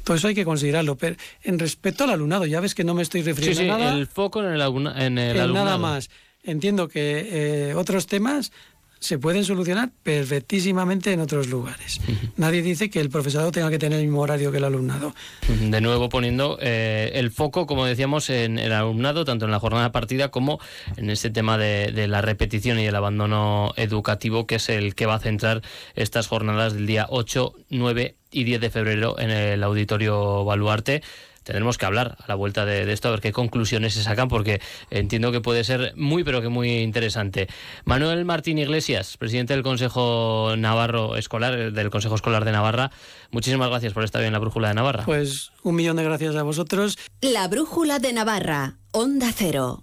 Todo 0.05 0.19
eso 0.19 0.29
hay 0.29 0.35
que 0.35 0.45
considerarlo. 0.45 0.97
Pero 0.97 1.17
en 1.43 1.59
respecto 1.59 2.05
al 2.05 2.11
alumnado, 2.11 2.45
ya 2.45 2.61
ves 2.61 2.75
que 2.75 2.85
no 2.85 2.93
me 2.93 3.03
estoy 3.03 3.23
refiriendo 3.23 3.73
a 3.73 3.79
nada. 3.79 3.93
el 3.95 4.07
foco 4.07 4.41
en 4.43 4.53
el, 4.53 4.61
en 4.61 5.19
el 5.19 5.41
alumnado. 5.41 5.65
Nada 5.65 5.79
más. 5.79 6.11
Entiendo 6.43 6.89
que 6.89 7.71
eh, 7.71 7.75
otros 7.75 8.07
temas 8.07 8.53
se 9.01 9.19
pueden 9.19 9.45
solucionar 9.45 9.91
perfectísimamente 10.03 11.13
en 11.13 11.21
otros 11.21 11.49
lugares. 11.49 12.01
Nadie 12.37 12.63
dice 12.63 12.91
que 12.91 13.01
el 13.01 13.09
profesorado 13.09 13.51
tenga 13.51 13.71
que 13.71 13.79
tener 13.79 13.99
el 13.99 14.05
mismo 14.05 14.21
horario 14.21 14.53
que 14.53 14.59
el 14.59 14.65
alumnado. 14.65 15.15
De 15.49 15.81
nuevo 15.81 16.11
poniendo 16.11 16.59
eh, 16.61 17.13
el 17.15 17.31
foco, 17.31 17.67
como 17.67 17.87
decíamos, 17.87 18.29
en 18.29 18.59
el 18.59 18.73
alumnado, 18.73 19.25
tanto 19.25 19.47
en 19.47 19.51
la 19.51 19.59
jornada 19.59 19.91
partida 19.91 20.31
como 20.31 20.61
en 20.97 21.09
ese 21.09 21.31
tema 21.31 21.57
de, 21.57 21.93
de, 21.93 22.09
la 22.09 22.21
repetición 22.21 22.79
y 22.79 22.87
el 22.87 22.95
abandono 22.95 23.73
educativo, 23.77 24.47
que 24.47 24.57
es 24.57 24.69
el 24.69 24.95
que 24.95 25.07
va 25.07 25.15
a 25.15 25.21
centrar 25.21 25.63
estas 25.95 26.27
jornadas 26.27 26.75
del 26.75 26.87
día 26.87 27.07
8, 27.09 27.55
9 27.71 28.17
y 28.33 28.45
10 28.45 28.61
de 28.61 28.71
febrero 28.71 29.19
en 29.19 29.31
el 29.31 29.63
Auditorio 29.63 30.45
Baluarte 30.45 31.03
tendremos 31.51 31.79
que 31.79 31.87
hablar 31.87 32.17
a 32.23 32.29
la 32.29 32.37
vuelta 32.37 32.65
de, 32.65 32.91
esto, 32.93 33.09
a 33.09 33.11
ver 33.11 33.21
qué 33.21 33.33
conclusiones 33.33 33.95
se 33.95 34.05
sacan, 34.05 34.29
porque 34.29 34.61
entiendo 34.91 35.33
que 35.33 35.41
puede 35.41 35.65
ser 35.65 35.93
muy, 35.97 36.23
pero 36.23 36.41
que 36.41 36.49
muy 36.49 36.79
interesante. 36.79 37.49
Manuel 37.85 38.25
Martín 38.25 38.59
Iglesias, 38.59 39.17
presidente 39.17 39.53
del 39.53 39.65
Consejo 39.65 40.55
Navarro 40.57 41.17
Escolar, 41.17 41.73
del 41.73 41.91
Consejo 41.91 42.15
Escolar 42.15 42.45
de 42.45 42.53
Navarra, 42.53 42.93
muchísimas 43.33 43.69
gracias 43.69 43.93
por 43.93 44.05
estar 44.05 44.23
en 44.23 44.33
la 44.33 44.39
Brújula 44.39 44.69
de 44.69 44.75
Navarra. 44.75 45.05
Pues 45.05 45.51
un 45.65 45.75
millón 45.75 45.97
de 45.97 46.05
gracias 46.05 46.37
a 46.37 46.45
vosotros. 46.45 46.97
La 47.21 47.49
Brújula 47.49 47.99
de 47.99 48.13
Navarra, 48.13 48.77
Onda 48.93 49.33
Cero. 49.35 49.83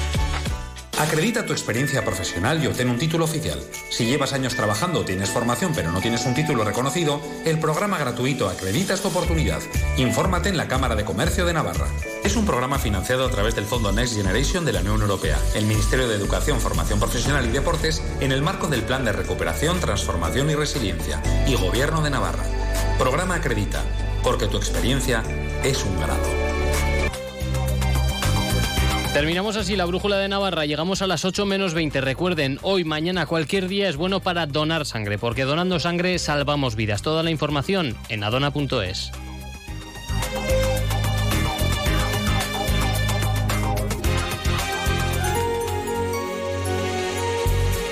Acredita 0.99 1.45
tu 1.45 1.53
experiencia 1.53 2.03
profesional 2.03 2.63
y 2.63 2.67
obtén 2.67 2.89
un 2.89 2.99
título 2.99 3.25
oficial. 3.25 3.59
Si 3.89 4.05
llevas 4.05 4.33
años 4.33 4.55
trabajando 4.55 4.99
o 4.99 5.05
tienes 5.05 5.29
formación 5.29 5.73
pero 5.73 5.91
no 5.91 5.99
tienes 5.99 6.25
un 6.25 6.35
título 6.35 6.63
reconocido, 6.63 7.21
el 7.45 7.59
programa 7.59 7.97
gratuito 7.97 8.49
Acredita 8.49 8.95
tu 8.97 9.07
oportunidad. 9.07 9.61
Infórmate 9.97 10.49
en 10.49 10.57
la 10.57 10.67
Cámara 10.67 10.95
de 10.95 11.05
Comercio 11.05 11.45
de 11.45 11.53
Navarra. 11.53 11.87
Es 12.23 12.35
un 12.35 12.45
programa 12.45 12.77
financiado 12.77 13.25
a 13.25 13.31
través 13.31 13.55
del 13.55 13.65
Fondo 13.65 13.91
Next 13.91 14.15
Generation 14.15 14.63
de 14.65 14.73
la 14.73 14.81
Unión 14.81 15.01
Europea, 15.01 15.39
el 15.55 15.65
Ministerio 15.65 16.07
de 16.07 16.15
Educación, 16.15 16.59
Formación 16.59 16.99
Profesional 16.99 17.45
y 17.45 17.51
Deportes 17.51 18.03
en 18.19 18.31
el 18.31 18.41
marco 18.41 18.67
del 18.67 18.83
Plan 18.83 19.05
de 19.05 19.13
Recuperación, 19.13 19.79
Transformación 19.79 20.49
y 20.49 20.55
Resiliencia 20.55 21.21
y 21.47 21.55
Gobierno 21.55 22.01
de 22.01 22.11
Navarra. 22.11 22.43
Programa 22.99 23.35
Acredita, 23.35 23.83
porque 24.23 24.47
tu 24.47 24.57
experiencia 24.57 25.23
es 25.63 25.83
un 25.83 25.99
grado. 25.99 26.50
Terminamos 29.13 29.57
así 29.57 29.75
la 29.75 29.83
brújula 29.83 30.19
de 30.19 30.29
Navarra. 30.29 30.65
Llegamos 30.65 31.01
a 31.01 31.07
las 31.07 31.25
8 31.25 31.45
menos 31.45 31.73
20. 31.73 31.99
Recuerden, 31.99 32.59
hoy, 32.61 32.85
mañana, 32.85 33.25
cualquier 33.25 33.67
día 33.67 33.89
es 33.89 33.97
bueno 33.97 34.21
para 34.21 34.45
donar 34.45 34.85
sangre, 34.85 35.17
porque 35.17 35.43
donando 35.43 35.81
sangre 35.81 36.17
salvamos 36.17 36.77
vidas. 36.77 37.01
Toda 37.01 37.21
la 37.21 37.29
información 37.29 37.97
en 38.07 38.23
adona.es. 38.23 39.11